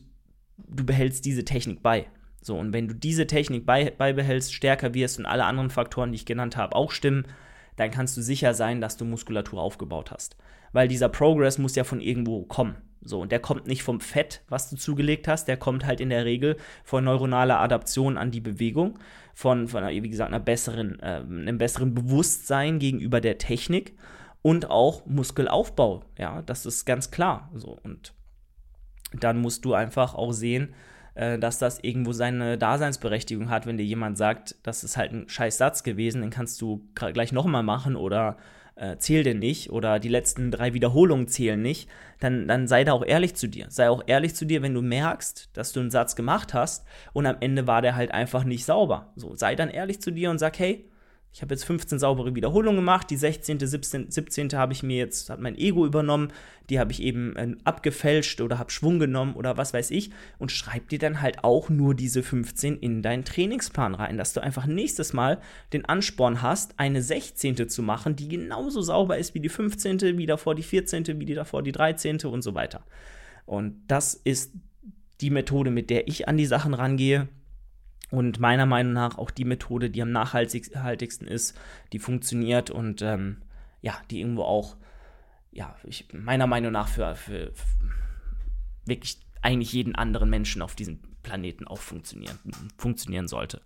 du 0.58 0.84
behältst 0.84 1.24
diese 1.24 1.44
Technik 1.44 1.82
bei. 1.82 2.06
So, 2.42 2.58
und 2.58 2.72
wenn 2.72 2.88
du 2.88 2.94
diese 2.94 3.26
Technik 3.26 3.66
bei, 3.66 3.90
beibehältst, 3.90 4.54
stärker 4.54 4.94
wirst 4.94 5.18
und 5.18 5.26
alle 5.26 5.44
anderen 5.44 5.70
Faktoren, 5.70 6.12
die 6.12 6.16
ich 6.16 6.26
genannt 6.26 6.56
habe, 6.56 6.74
auch 6.74 6.90
stimmen, 6.90 7.26
dann 7.76 7.90
kannst 7.90 8.16
du 8.16 8.22
sicher 8.22 8.54
sein, 8.54 8.80
dass 8.80 8.96
du 8.96 9.04
Muskulatur 9.04 9.60
aufgebaut 9.60 10.10
hast. 10.10 10.36
Weil 10.72 10.88
dieser 10.88 11.08
Progress 11.08 11.58
muss 11.58 11.74
ja 11.74 11.84
von 11.84 12.00
irgendwo 12.00 12.42
kommen. 12.44 12.76
So, 13.02 13.20
und 13.22 13.32
der 13.32 13.40
kommt 13.40 13.66
nicht 13.66 13.82
vom 13.82 14.00
Fett, 14.00 14.42
was 14.48 14.68
du 14.68 14.76
zugelegt 14.76 15.26
hast, 15.26 15.48
der 15.48 15.56
kommt 15.56 15.86
halt 15.86 16.00
in 16.00 16.10
der 16.10 16.26
Regel 16.26 16.56
von 16.84 17.04
neuronaler 17.04 17.58
Adaption 17.58 18.18
an 18.18 18.30
die 18.30 18.42
Bewegung, 18.42 18.98
von, 19.34 19.68
von 19.68 19.88
wie 19.88 20.10
gesagt, 20.10 20.28
einer 20.28 20.40
besseren, 20.40 21.00
äh, 21.00 21.22
einem 21.26 21.56
besseren 21.56 21.94
Bewusstsein 21.94 22.78
gegenüber 22.78 23.22
der 23.22 23.38
Technik 23.38 23.96
und 24.42 24.70
auch 24.70 25.06
Muskelaufbau. 25.06 26.04
Ja, 26.18 26.42
das 26.42 26.66
ist 26.66 26.84
ganz 26.84 27.10
klar. 27.10 27.50
So, 27.54 27.78
und 27.82 28.12
dann 29.12 29.40
musst 29.40 29.64
du 29.64 29.72
einfach 29.72 30.14
auch 30.14 30.32
sehen, 30.32 30.74
äh, 31.14 31.38
dass 31.38 31.58
das 31.58 31.80
irgendwo 31.82 32.12
seine 32.12 32.58
Daseinsberechtigung 32.58 33.50
hat, 33.50 33.66
wenn 33.66 33.76
dir 33.76 33.84
jemand 33.84 34.18
sagt, 34.18 34.56
das 34.62 34.84
ist 34.84 34.96
halt 34.96 35.12
ein 35.12 35.28
scheiß 35.28 35.58
Satz 35.58 35.82
gewesen, 35.82 36.22
den 36.22 36.30
kannst 36.30 36.60
du 36.60 36.88
gleich 36.94 37.32
nochmal 37.32 37.62
machen 37.62 37.96
oder 37.96 38.36
äh, 38.80 38.96
zähl 38.96 39.22
denn 39.22 39.38
nicht 39.38 39.70
oder 39.70 39.98
die 39.98 40.08
letzten 40.08 40.50
drei 40.50 40.72
Wiederholungen 40.72 41.28
zählen 41.28 41.60
nicht, 41.60 41.88
dann, 42.18 42.48
dann 42.48 42.66
sei 42.66 42.84
da 42.84 42.92
auch 42.92 43.04
ehrlich 43.04 43.34
zu 43.34 43.46
dir. 43.46 43.66
Sei 43.68 43.90
auch 43.90 44.02
ehrlich 44.06 44.34
zu 44.34 44.46
dir, 44.46 44.62
wenn 44.62 44.74
du 44.74 44.82
merkst, 44.82 45.50
dass 45.52 45.72
du 45.72 45.80
einen 45.80 45.90
Satz 45.90 46.16
gemacht 46.16 46.54
hast 46.54 46.86
und 47.12 47.26
am 47.26 47.36
Ende 47.40 47.66
war 47.66 47.82
der 47.82 47.94
halt 47.94 48.12
einfach 48.12 48.44
nicht 48.44 48.64
sauber. 48.64 49.12
So, 49.16 49.36
sei 49.36 49.54
dann 49.54 49.68
ehrlich 49.68 50.00
zu 50.00 50.10
dir 50.10 50.30
und 50.30 50.38
sag, 50.38 50.58
hey, 50.58 50.89
ich 51.32 51.42
habe 51.42 51.54
jetzt 51.54 51.64
15 51.64 52.00
saubere 52.00 52.34
Wiederholungen 52.34 52.76
gemacht, 52.76 53.08
die 53.08 53.16
16., 53.16 53.60
17., 53.60 54.10
17. 54.10 54.50
habe 54.54 54.72
ich 54.72 54.82
mir 54.82 54.96
jetzt, 54.96 55.30
hat 55.30 55.40
mein 55.40 55.56
Ego 55.56 55.86
übernommen, 55.86 56.32
die 56.68 56.80
habe 56.80 56.90
ich 56.90 57.02
eben 57.02 57.36
äh, 57.36 57.54
abgefälscht 57.62 58.40
oder 58.40 58.58
habe 58.58 58.72
Schwung 58.72 58.98
genommen 58.98 59.34
oder 59.34 59.56
was 59.56 59.72
weiß 59.72 59.92
ich 59.92 60.10
und 60.38 60.50
schreib 60.50 60.88
dir 60.88 60.98
dann 60.98 61.22
halt 61.22 61.44
auch 61.44 61.68
nur 61.68 61.94
diese 61.94 62.24
15 62.24 62.78
in 62.78 63.02
deinen 63.02 63.24
Trainingsplan 63.24 63.94
rein, 63.94 64.18
dass 64.18 64.32
du 64.32 64.42
einfach 64.42 64.66
nächstes 64.66 65.12
Mal 65.12 65.40
den 65.72 65.84
Ansporn 65.84 66.42
hast, 66.42 66.78
eine 66.80 67.00
16. 67.00 67.68
zu 67.68 67.82
machen, 67.82 68.16
die 68.16 68.28
genauso 68.28 68.82
sauber 68.82 69.16
ist 69.16 69.34
wie 69.34 69.40
die 69.40 69.48
15., 69.48 70.18
wie 70.18 70.26
davor 70.26 70.56
die 70.56 70.64
14., 70.64 71.20
wie 71.20 71.26
die 71.26 71.34
davor 71.34 71.62
die 71.62 71.72
13. 71.72 72.18
und 72.24 72.42
so 72.42 72.54
weiter. 72.54 72.82
Und 73.46 73.84
das 73.86 74.14
ist 74.14 74.52
die 75.20 75.30
Methode, 75.30 75.70
mit 75.70 75.90
der 75.90 76.08
ich 76.08 76.26
an 76.26 76.36
die 76.36 76.46
Sachen 76.46 76.74
rangehe 76.74 77.28
und 78.10 78.40
meiner 78.40 78.66
Meinung 78.66 78.92
nach 78.92 79.18
auch 79.18 79.30
die 79.30 79.44
Methode, 79.44 79.90
die 79.90 80.02
am 80.02 80.12
nachhaltigsten 80.12 81.26
ist, 81.26 81.58
die 81.92 81.98
funktioniert 81.98 82.70
und 82.70 83.02
ähm, 83.02 83.42
ja, 83.82 83.94
die 84.10 84.20
irgendwo 84.20 84.42
auch, 84.42 84.76
ja, 85.52 85.74
ich, 85.84 86.08
meiner 86.12 86.46
Meinung 86.46 86.72
nach 86.72 86.88
für, 86.88 87.14
für, 87.14 87.52
für, 87.52 87.66
wirklich 88.84 89.18
eigentlich 89.42 89.72
jeden 89.72 89.94
anderen 89.94 90.28
Menschen 90.30 90.62
auf 90.62 90.74
diesem 90.74 91.00
Planeten 91.22 91.66
auch 91.66 91.78
funktionieren, 91.78 92.38
funktionieren 92.76 93.28
sollte. 93.28 93.62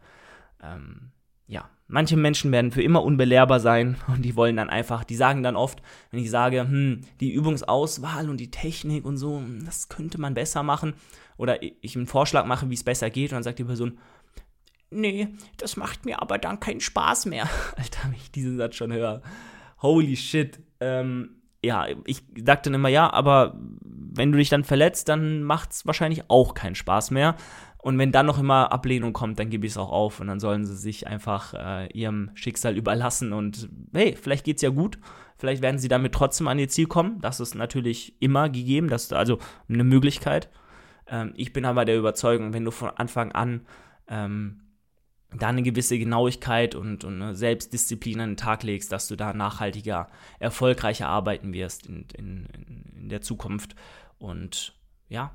Ähm, 0.62 1.12
ja, 1.46 1.68
manche 1.88 2.16
Menschen 2.16 2.52
werden 2.52 2.70
für 2.70 2.82
immer 2.82 3.02
unbelehrbar 3.02 3.60
sein 3.60 3.96
und 4.08 4.22
die 4.22 4.36
wollen 4.36 4.56
dann 4.56 4.70
einfach, 4.70 5.04
die 5.04 5.16
sagen 5.16 5.42
dann 5.42 5.56
oft, 5.56 5.82
wenn 6.10 6.20
ich 6.20 6.30
sage, 6.30 6.60
hm, 6.60 7.02
die 7.20 7.32
Übungsauswahl 7.32 8.28
und 8.28 8.38
die 8.38 8.50
Technik 8.50 9.04
und 9.04 9.16
so, 9.16 9.42
das 9.64 9.88
könnte 9.88 10.20
man 10.20 10.34
besser 10.34 10.62
machen 10.62 10.94
oder 11.36 11.62
ich 11.62 11.96
einen 11.96 12.06
Vorschlag 12.06 12.46
mache, 12.46 12.70
wie 12.70 12.74
es 12.74 12.84
besser 12.84 13.10
geht 13.10 13.32
und 13.32 13.36
dann 13.36 13.42
sagt 13.42 13.58
die 13.58 13.64
Person, 13.64 13.98
nee, 14.94 15.28
das 15.56 15.76
macht 15.76 16.04
mir 16.06 16.22
aber 16.22 16.38
dann 16.38 16.60
keinen 16.60 16.80
Spaß 16.80 17.26
mehr. 17.26 17.48
Alter, 17.76 18.00
wenn 18.04 18.14
ich 18.14 18.30
diesen 18.30 18.56
Satz 18.56 18.76
schon 18.76 18.92
höre. 18.92 19.22
Holy 19.82 20.16
shit. 20.16 20.60
Ähm, 20.80 21.36
ja, 21.62 21.86
ich 22.04 22.22
dachte 22.34 22.70
dann 22.70 22.74
immer, 22.74 22.88
ja, 22.88 23.12
aber 23.12 23.58
wenn 23.82 24.32
du 24.32 24.38
dich 24.38 24.48
dann 24.48 24.64
verletzt, 24.64 25.08
dann 25.08 25.42
macht 25.42 25.72
es 25.72 25.86
wahrscheinlich 25.86 26.24
auch 26.28 26.54
keinen 26.54 26.74
Spaß 26.74 27.10
mehr. 27.10 27.36
Und 27.78 27.98
wenn 27.98 28.12
dann 28.12 28.24
noch 28.24 28.38
immer 28.38 28.72
Ablehnung 28.72 29.12
kommt, 29.12 29.38
dann 29.38 29.50
gebe 29.50 29.66
ich 29.66 29.72
es 29.72 29.78
auch 29.78 29.90
auf 29.90 30.20
und 30.20 30.26
dann 30.28 30.40
sollen 30.40 30.64
sie 30.64 30.76
sich 30.76 31.06
einfach 31.06 31.52
äh, 31.52 31.86
ihrem 31.92 32.30
Schicksal 32.32 32.78
überlassen 32.78 33.34
und 33.34 33.68
hey, 33.92 34.16
vielleicht 34.18 34.44
geht 34.44 34.56
es 34.56 34.62
ja 34.62 34.70
gut, 34.70 34.98
vielleicht 35.36 35.60
werden 35.60 35.76
sie 35.76 35.88
damit 35.88 36.12
trotzdem 36.12 36.48
an 36.48 36.58
ihr 36.58 36.70
Ziel 36.70 36.86
kommen. 36.86 37.20
Das 37.20 37.40
ist 37.40 37.54
natürlich 37.54 38.14
immer 38.22 38.48
gegeben, 38.48 38.88
das 38.88 39.04
ist 39.04 39.12
also 39.12 39.38
eine 39.68 39.84
Möglichkeit. 39.84 40.48
Ähm, 41.06 41.34
ich 41.36 41.52
bin 41.52 41.66
aber 41.66 41.84
der 41.84 41.98
Überzeugung, 41.98 42.54
wenn 42.54 42.64
du 42.64 42.70
von 42.70 42.88
Anfang 42.88 43.32
an 43.32 43.66
ähm, 44.08 44.60
da 45.38 45.48
eine 45.48 45.62
gewisse 45.62 45.98
Genauigkeit 45.98 46.74
und, 46.74 47.04
und 47.04 47.20
eine 47.20 47.34
Selbstdisziplin 47.34 48.20
an 48.20 48.30
den 48.30 48.36
Tag 48.36 48.62
legst, 48.62 48.92
dass 48.92 49.08
du 49.08 49.16
da 49.16 49.32
nachhaltiger, 49.32 50.08
erfolgreicher 50.38 51.08
arbeiten 51.08 51.52
wirst 51.52 51.86
in, 51.86 52.06
in, 52.16 52.46
in 52.96 53.08
der 53.08 53.20
Zukunft. 53.20 53.74
Und 54.18 54.74
ja, 55.08 55.32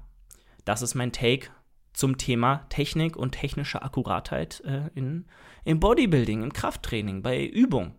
das 0.65 0.81
ist 0.81 0.95
mein 0.95 1.12
Take 1.12 1.49
zum 1.93 2.17
Thema 2.17 2.65
Technik 2.69 3.17
und 3.17 3.31
technische 3.31 3.81
Akkuratheit 3.81 4.62
äh, 4.65 4.89
in, 4.95 5.25
im 5.65 5.79
Bodybuilding, 5.79 6.43
im 6.43 6.53
Krafttraining, 6.53 7.21
bei 7.21 7.45
Übung. 7.45 7.95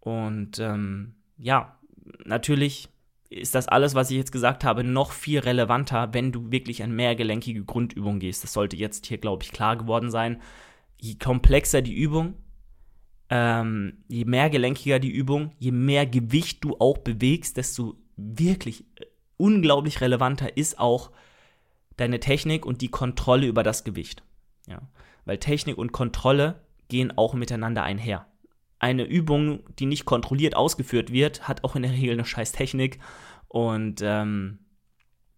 Und 0.00 0.58
ähm, 0.58 1.14
ja, 1.36 1.78
natürlich 2.24 2.88
ist 3.28 3.54
das 3.54 3.68
alles, 3.68 3.94
was 3.94 4.10
ich 4.10 4.16
jetzt 4.16 4.32
gesagt 4.32 4.64
habe, 4.64 4.84
noch 4.84 5.12
viel 5.12 5.38
relevanter, 5.40 6.12
wenn 6.12 6.32
du 6.32 6.50
wirklich 6.50 6.82
an 6.82 6.92
mehrgelenkige 6.92 7.64
Grundübungen 7.64 8.20
gehst. 8.20 8.44
Das 8.44 8.52
sollte 8.52 8.76
jetzt 8.76 9.06
hier, 9.06 9.18
glaube 9.18 9.42
ich, 9.42 9.52
klar 9.52 9.76
geworden 9.76 10.10
sein. 10.10 10.40
Je 11.02 11.16
komplexer 11.16 11.82
die 11.82 11.94
Übung, 11.94 12.34
ähm, 13.28 14.04
je 14.08 14.24
mehrgelenkiger 14.24 14.98
die 14.98 15.10
Übung, 15.10 15.52
je 15.58 15.72
mehr 15.72 16.06
Gewicht 16.06 16.62
du 16.62 16.76
auch 16.78 16.98
bewegst, 16.98 17.56
desto 17.56 17.96
wirklich 18.16 18.84
äh, 18.96 19.06
unglaublich 19.36 20.00
relevanter 20.00 20.56
ist 20.56 20.78
auch 20.78 21.10
deine 21.96 22.20
Technik 22.20 22.64
und 22.64 22.80
die 22.80 22.90
Kontrolle 22.90 23.46
über 23.46 23.62
das 23.62 23.84
Gewicht. 23.84 24.22
Ja. 24.66 24.80
Weil 25.24 25.38
Technik 25.38 25.76
und 25.76 25.92
Kontrolle 25.92 26.62
gehen 26.88 27.16
auch 27.16 27.34
miteinander 27.34 27.82
einher 27.82 28.26
eine 28.82 29.04
Übung, 29.04 29.60
die 29.78 29.86
nicht 29.86 30.04
kontrolliert 30.04 30.56
ausgeführt 30.56 31.12
wird, 31.12 31.46
hat 31.46 31.62
auch 31.62 31.76
in 31.76 31.82
der 31.82 31.92
Regel 31.92 32.14
eine 32.14 32.24
scheiß 32.24 32.50
Technik. 32.50 32.98
Und 33.46 34.00
ähm, 34.02 34.58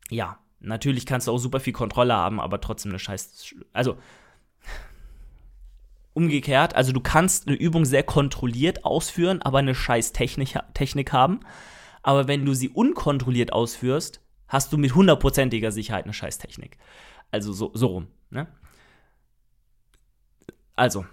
ja, 0.09 0.39
natürlich 0.61 1.05
kannst 1.05 1.29
du 1.29 1.33
auch 1.33 1.39
super 1.39 1.61
viel 1.61 1.75
Kontrolle 1.75 2.15
haben, 2.15 2.41
aber 2.41 2.63
trotzdem 2.63 2.93
eine 2.93 2.99
scheiß. 2.99 3.55
Also 3.75 3.99
umgekehrt, 6.15 6.75
also 6.75 6.93
du 6.93 7.01
kannst 7.01 7.47
eine 7.47 7.57
Übung 7.57 7.85
sehr 7.85 8.03
kontrolliert 8.03 8.85
ausführen, 8.85 9.43
aber 9.43 9.59
eine 9.59 9.75
scheiß 9.75 10.13
Technik, 10.13 10.59
Technik 10.73 11.13
haben. 11.13 11.41
Aber 12.03 12.29
wenn 12.29 12.45
du 12.45 12.55
sie 12.55 12.69
unkontrolliert 12.69 13.53
ausführst, 13.53 14.21
hast 14.49 14.73
du 14.73 14.79
mit 14.79 14.95
hundertprozentiger 14.95 15.73
Sicherheit 15.73 16.05
eine 16.05 16.13
scheiß 16.13 16.39
Technik. 16.39 16.79
Also 17.31 17.53
so, 17.53 17.71
so 17.75 17.89
rum. 17.89 18.07
Ne? 18.31 18.47
Also, 20.77 21.05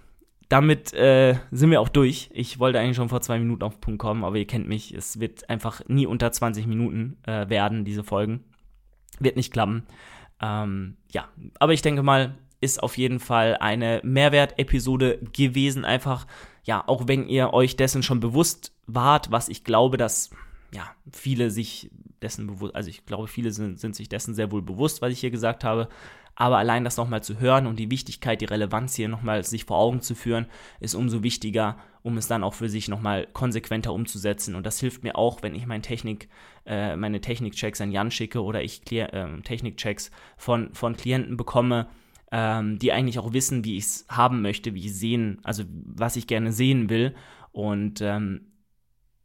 damit 0.48 0.92
äh, 0.92 1.36
sind 1.50 1.70
wir 1.70 1.80
auch 1.80 1.88
durch. 1.88 2.30
Ich 2.32 2.58
wollte 2.58 2.78
eigentlich 2.78 2.96
schon 2.96 3.08
vor 3.08 3.22
zwei 3.22 3.38
Minuten 3.38 3.62
auf 3.62 3.74
den 3.74 3.80
Punkt 3.80 4.00
kommen, 4.00 4.22
aber 4.22 4.36
ihr 4.36 4.46
kennt 4.46 4.68
mich. 4.68 4.92
Es 4.92 5.18
wird 5.18 5.48
einfach 5.48 5.82
nie 5.88 6.06
unter 6.06 6.30
20 6.30 6.66
Minuten 6.66 7.16
äh, 7.26 7.48
werden, 7.48 7.84
diese 7.84 8.04
Folgen. 8.04 8.44
Wird 9.18 9.36
nicht 9.36 9.52
klappen. 9.52 9.84
Ähm, 10.40 10.96
ja, 11.10 11.28
aber 11.58 11.72
ich 11.72 11.82
denke 11.82 12.02
mal, 12.02 12.34
ist 12.62 12.82
auf 12.82 12.96
jeden 12.96 13.20
Fall 13.20 13.56
eine 13.58 14.00
Mehrwert-Episode 14.04 15.18
gewesen. 15.32 15.84
Einfach, 15.84 16.26
ja, 16.64 16.82
auch 16.86 17.08
wenn 17.08 17.28
ihr 17.28 17.52
euch 17.52 17.76
dessen 17.76 18.02
schon 18.02 18.20
bewusst 18.20 18.72
wart, 18.86 19.30
was 19.30 19.48
ich 19.48 19.64
glaube, 19.64 19.96
dass 19.96 20.30
ja, 20.72 20.90
viele 21.12 21.50
sich 21.50 21.90
dessen 22.22 22.46
bewusst, 22.46 22.74
also 22.74 22.88
ich 22.88 23.04
glaube, 23.04 23.26
viele 23.26 23.50
sind, 23.50 23.80
sind 23.80 23.96
sich 23.96 24.08
dessen 24.08 24.34
sehr 24.34 24.52
wohl 24.52 24.62
bewusst, 24.62 25.02
was 25.02 25.12
ich 25.12 25.20
hier 25.20 25.32
gesagt 25.32 25.64
habe. 25.64 25.88
Aber 26.34 26.56
allein 26.56 26.84
das 26.84 26.96
nochmal 26.96 27.22
zu 27.22 27.40
hören 27.40 27.66
und 27.66 27.78
die 27.78 27.90
Wichtigkeit, 27.90 28.40
die 28.40 28.46
Relevanz 28.46 28.94
hier 28.94 29.08
nochmal 29.08 29.44
sich 29.44 29.66
vor 29.66 29.76
Augen 29.76 30.00
zu 30.00 30.14
führen, 30.14 30.46
ist 30.80 30.94
umso 30.94 31.22
wichtiger, 31.22 31.76
um 32.02 32.16
es 32.16 32.26
dann 32.26 32.42
auch 32.42 32.54
für 32.54 32.70
sich 32.70 32.88
nochmal 32.88 33.26
konsequenter 33.32 33.92
umzusetzen. 33.92 34.54
Und 34.54 34.64
das 34.64 34.80
hilft 34.80 35.02
mir 35.02 35.16
auch, 35.16 35.42
wenn 35.42 35.54
ich 35.54 35.66
mein 35.66 35.82
Technik, 35.82 36.28
äh, 36.64 36.96
meine 36.96 37.20
Technikchecks 37.20 37.80
an 37.80 37.92
Jan 37.92 38.10
schicke 38.10 38.42
oder 38.42 38.62
ich 38.62 38.90
äh, 38.92 39.40
Technikchecks 39.42 40.10
von, 40.38 40.72
von 40.72 40.96
Klienten 40.96 41.36
bekomme, 41.36 41.88
ähm, 42.32 42.78
die 42.78 42.92
eigentlich 42.92 43.18
auch 43.18 43.34
wissen, 43.34 43.64
wie 43.64 43.76
ich 43.76 43.84
es 43.84 44.06
haben 44.08 44.40
möchte, 44.40 44.74
wie 44.74 44.86
ich 44.86 44.94
sehen, 44.96 45.38
also 45.44 45.64
was 45.68 46.16
ich 46.16 46.26
gerne 46.26 46.50
sehen 46.50 46.88
will. 46.88 47.14
Und 47.52 48.00
ähm, 48.00 48.52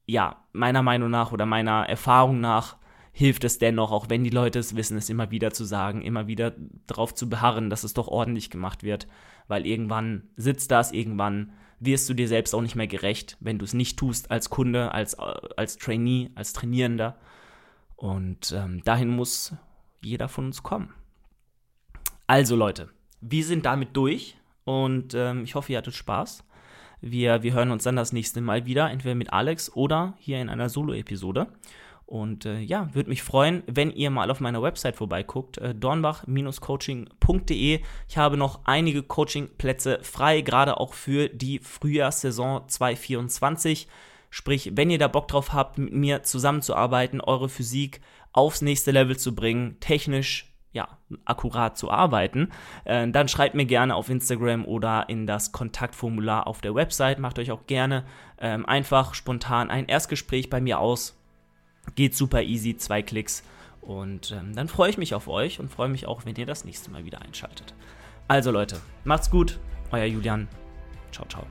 ja, 0.06 0.44
meiner 0.52 0.84
Meinung 0.84 1.10
nach 1.10 1.32
oder 1.32 1.46
meiner 1.46 1.88
Erfahrung 1.88 2.42
nach 2.42 2.76
hilft 3.14 3.46
es 3.46 3.58
dennoch, 3.58 3.92
auch 3.92 4.10
wenn 4.10 4.24
die 4.24 4.30
Leute 4.30 4.60
es 4.60 4.76
wissen, 4.76 4.98
es 4.98 5.10
immer 5.10 5.32
wieder 5.32 5.52
zu 5.52 5.64
sagen, 5.64 6.02
immer 6.02 6.28
wieder 6.28 6.54
darauf 6.86 7.16
zu 7.16 7.30
beharren, 7.30 7.70
dass 7.70 7.84
es 7.84 7.94
doch 7.94 8.10
ordentlich 8.10 8.50
gemacht 8.52 8.84
wird, 8.84 9.08
weil 9.48 9.66
irgendwann 9.66 10.24
sitzt 10.36 10.70
das, 10.70 10.92
irgendwann 10.92 11.54
wirst 11.80 12.10
du 12.10 12.14
dir 12.14 12.28
selbst 12.28 12.54
auch 12.54 12.62
nicht 12.62 12.76
mehr 12.76 12.88
gerecht, 12.88 13.38
wenn 13.40 13.58
du 13.58 13.66
es 13.66 13.74
nicht 13.74 13.98
tust 13.98 14.30
als 14.32 14.50
Kunde, 14.50 14.92
als, 14.92 15.18
als 15.18 15.78
Trainee, 15.78 16.30
als 16.36 16.54
Trainierender. 16.54 17.18
Und 17.96 18.52
ähm, 18.52 18.84
dahin 18.84 19.10
muss 19.10 19.56
jeder 20.02 20.28
von 20.28 20.48
uns 20.48 20.62
kommen. 20.62 20.94
Also 22.28 22.56
Leute, 22.56 22.90
wir 23.22 23.44
sind 23.44 23.66
damit 23.66 23.96
durch 23.96 24.38
und 24.64 25.14
ähm, 25.14 25.44
ich 25.44 25.56
hoffe, 25.56 25.72
ihr 25.72 25.78
hattet 25.78 25.96
Spaß. 25.96 26.44
Wir, 27.00 27.44
wir 27.44 27.54
hören 27.54 27.72
uns 27.72 27.84
dann 27.84 27.96
das 27.96 28.12
nächste 28.12 28.42
Mal 28.42 28.66
wieder, 28.66 28.90
entweder 28.90 29.16
mit 29.16 29.32
Alex 29.32 29.72
oder 29.74 30.16
hier 30.18 30.42
in 30.42 30.50
einer 30.50 30.70
Solo-Episode. 30.70 31.48
Und 32.08 32.46
äh, 32.46 32.60
ja, 32.60 32.94
würde 32.96 33.10
mich 33.10 33.22
freuen, 33.22 33.64
wenn 33.68 33.92
ihr 33.92 34.10
mal 34.10 34.32
auf 34.32 34.40
meiner 34.40 34.64
Website 34.64 34.96
vorbeiguckt, 34.96 35.58
äh, 35.58 35.76
dornbach-coaching.de. 35.76 37.82
Ich 38.08 38.18
habe 38.18 38.38
noch 38.38 38.62
einige 38.64 39.04
Coachingplätze 39.04 40.00
frei, 40.04 40.40
gerade 40.40 40.80
auch 40.80 40.94
für 40.94 41.28
die 41.28 41.60
Frühjahrssaison 41.60 42.70
2024. 42.70 43.90
Sprich, 44.30 44.72
wenn 44.76 44.90
ihr 44.90 45.00
da 45.00 45.10
Bock 45.10 45.28
drauf 45.28 45.52
habt, 45.52 45.78
mit 45.78 45.94
mir 45.94 46.24
zusammenzuarbeiten, 46.24 47.20
eure 47.20 47.50
Physik 47.50 48.00
aufs 48.32 48.62
nächste 48.62 48.92
Level 48.92 49.18
zu 49.18 49.36
bringen, 49.36 49.76
technisch 49.82 50.47
ja, 50.74 50.88
akkurat 51.26 51.78
zu 51.78 51.90
arbeiten, 51.90 52.52
äh, 52.86 53.08
dann 53.08 53.28
schreibt 53.28 53.56
mir 53.56 53.66
gerne 53.66 53.96
auf 53.96 54.10
Instagram 54.10 54.66
oder 54.66 55.10
in 55.10 55.26
das 55.26 55.52
Kontaktformular 55.52 56.48
auf 56.48 56.62
der 56.62 56.76
Website. 56.76 57.20
Macht 57.20 57.40
euch 57.40 57.52
auch 57.52 57.66
gerne 57.68 58.06
ähm, 58.40 58.66
einfach 58.66 59.14
spontan 59.14 59.70
ein 59.70 59.88
Erstgespräch 59.88 60.50
bei 60.50 60.62
mir 60.62 60.80
aus 60.80 61.18
Geht 61.96 62.16
super 62.16 62.44
easy, 62.44 62.78
zwei 62.78 63.02
Klicks. 63.02 63.44
Und 63.82 64.32
ähm, 64.32 64.56
dann 64.56 64.68
freue 64.68 64.90
ich 64.90 64.98
mich 64.98 65.16
auf 65.16 65.28
euch 65.28 65.60
und 65.60 65.72
freue 65.72 65.88
mich 65.88 66.06
auch, 66.08 66.26
wenn 66.26 66.36
ihr 66.36 66.46
das 66.46 66.66
nächste 66.66 66.92
Mal 66.92 67.06
wieder 67.06 67.22
einschaltet. 67.22 67.74
Also 68.28 68.52
Leute, 68.52 68.78
macht's 69.06 69.32
gut, 69.32 69.60
euer 69.92 70.06
Julian. 70.06 70.48
Ciao, 71.12 71.26
ciao. 71.28 71.46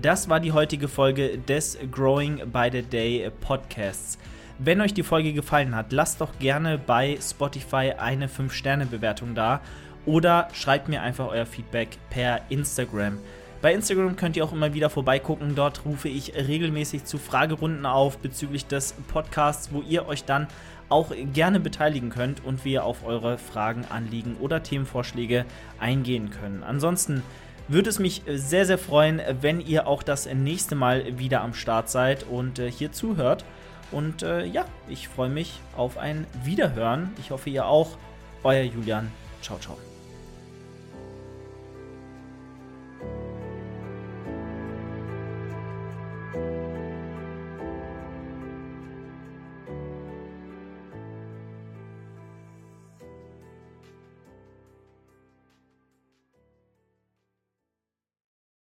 Das 0.00 0.28
war 0.28 0.40
die 0.40 0.52
heutige 0.52 0.88
Folge 0.88 1.36
des 1.36 1.76
Growing 1.90 2.50
by 2.50 2.68
the 2.70 2.82
Day 2.82 3.30
Podcasts. 3.40 4.18
Wenn 4.62 4.82
euch 4.82 4.92
die 4.92 5.02
Folge 5.02 5.32
gefallen 5.32 5.74
hat, 5.74 5.90
lasst 5.90 6.20
doch 6.20 6.38
gerne 6.38 6.76
bei 6.76 7.16
Spotify 7.18 7.94
eine 7.96 8.26
5-Sterne-Bewertung 8.26 9.34
da 9.34 9.62
oder 10.04 10.48
schreibt 10.52 10.86
mir 10.86 11.00
einfach 11.00 11.28
euer 11.28 11.46
Feedback 11.46 11.88
per 12.10 12.42
Instagram. 12.50 13.16
Bei 13.62 13.72
Instagram 13.72 14.16
könnt 14.16 14.36
ihr 14.36 14.44
auch 14.44 14.52
immer 14.52 14.74
wieder 14.74 14.90
vorbeigucken. 14.90 15.54
Dort 15.54 15.86
rufe 15.86 16.10
ich 16.10 16.34
regelmäßig 16.34 17.06
zu 17.06 17.16
Fragerunden 17.16 17.86
auf 17.86 18.18
bezüglich 18.18 18.66
des 18.66 18.92
Podcasts, 19.08 19.72
wo 19.72 19.80
ihr 19.80 20.06
euch 20.06 20.24
dann 20.24 20.46
auch 20.90 21.12
gerne 21.32 21.58
beteiligen 21.58 22.10
könnt 22.10 22.44
und 22.44 22.62
wir 22.66 22.84
auf 22.84 23.06
eure 23.06 23.38
Fragen, 23.38 23.86
Anliegen 23.88 24.36
oder 24.40 24.62
Themenvorschläge 24.62 25.46
eingehen 25.78 26.28
können. 26.28 26.62
Ansonsten 26.64 27.22
würde 27.66 27.88
es 27.88 27.98
mich 27.98 28.20
sehr, 28.26 28.66
sehr 28.66 28.76
freuen, 28.76 29.22
wenn 29.40 29.60
ihr 29.60 29.86
auch 29.86 30.02
das 30.02 30.26
nächste 30.26 30.74
Mal 30.74 31.18
wieder 31.18 31.40
am 31.40 31.54
Start 31.54 31.88
seid 31.88 32.24
und 32.24 32.58
äh, 32.58 32.70
hier 32.70 32.92
zuhört. 32.92 33.46
Und 33.92 34.22
äh, 34.22 34.44
ja, 34.44 34.64
ich 34.88 35.08
freue 35.08 35.28
mich 35.28 35.60
auf 35.76 35.98
ein 35.98 36.26
Wiederhören. 36.44 37.12
Ich 37.18 37.30
hoffe, 37.30 37.50
ihr 37.50 37.66
auch. 37.66 37.96
Euer 38.42 38.62
Julian. 38.62 39.10
Ciao, 39.42 39.58
ciao. 39.58 39.76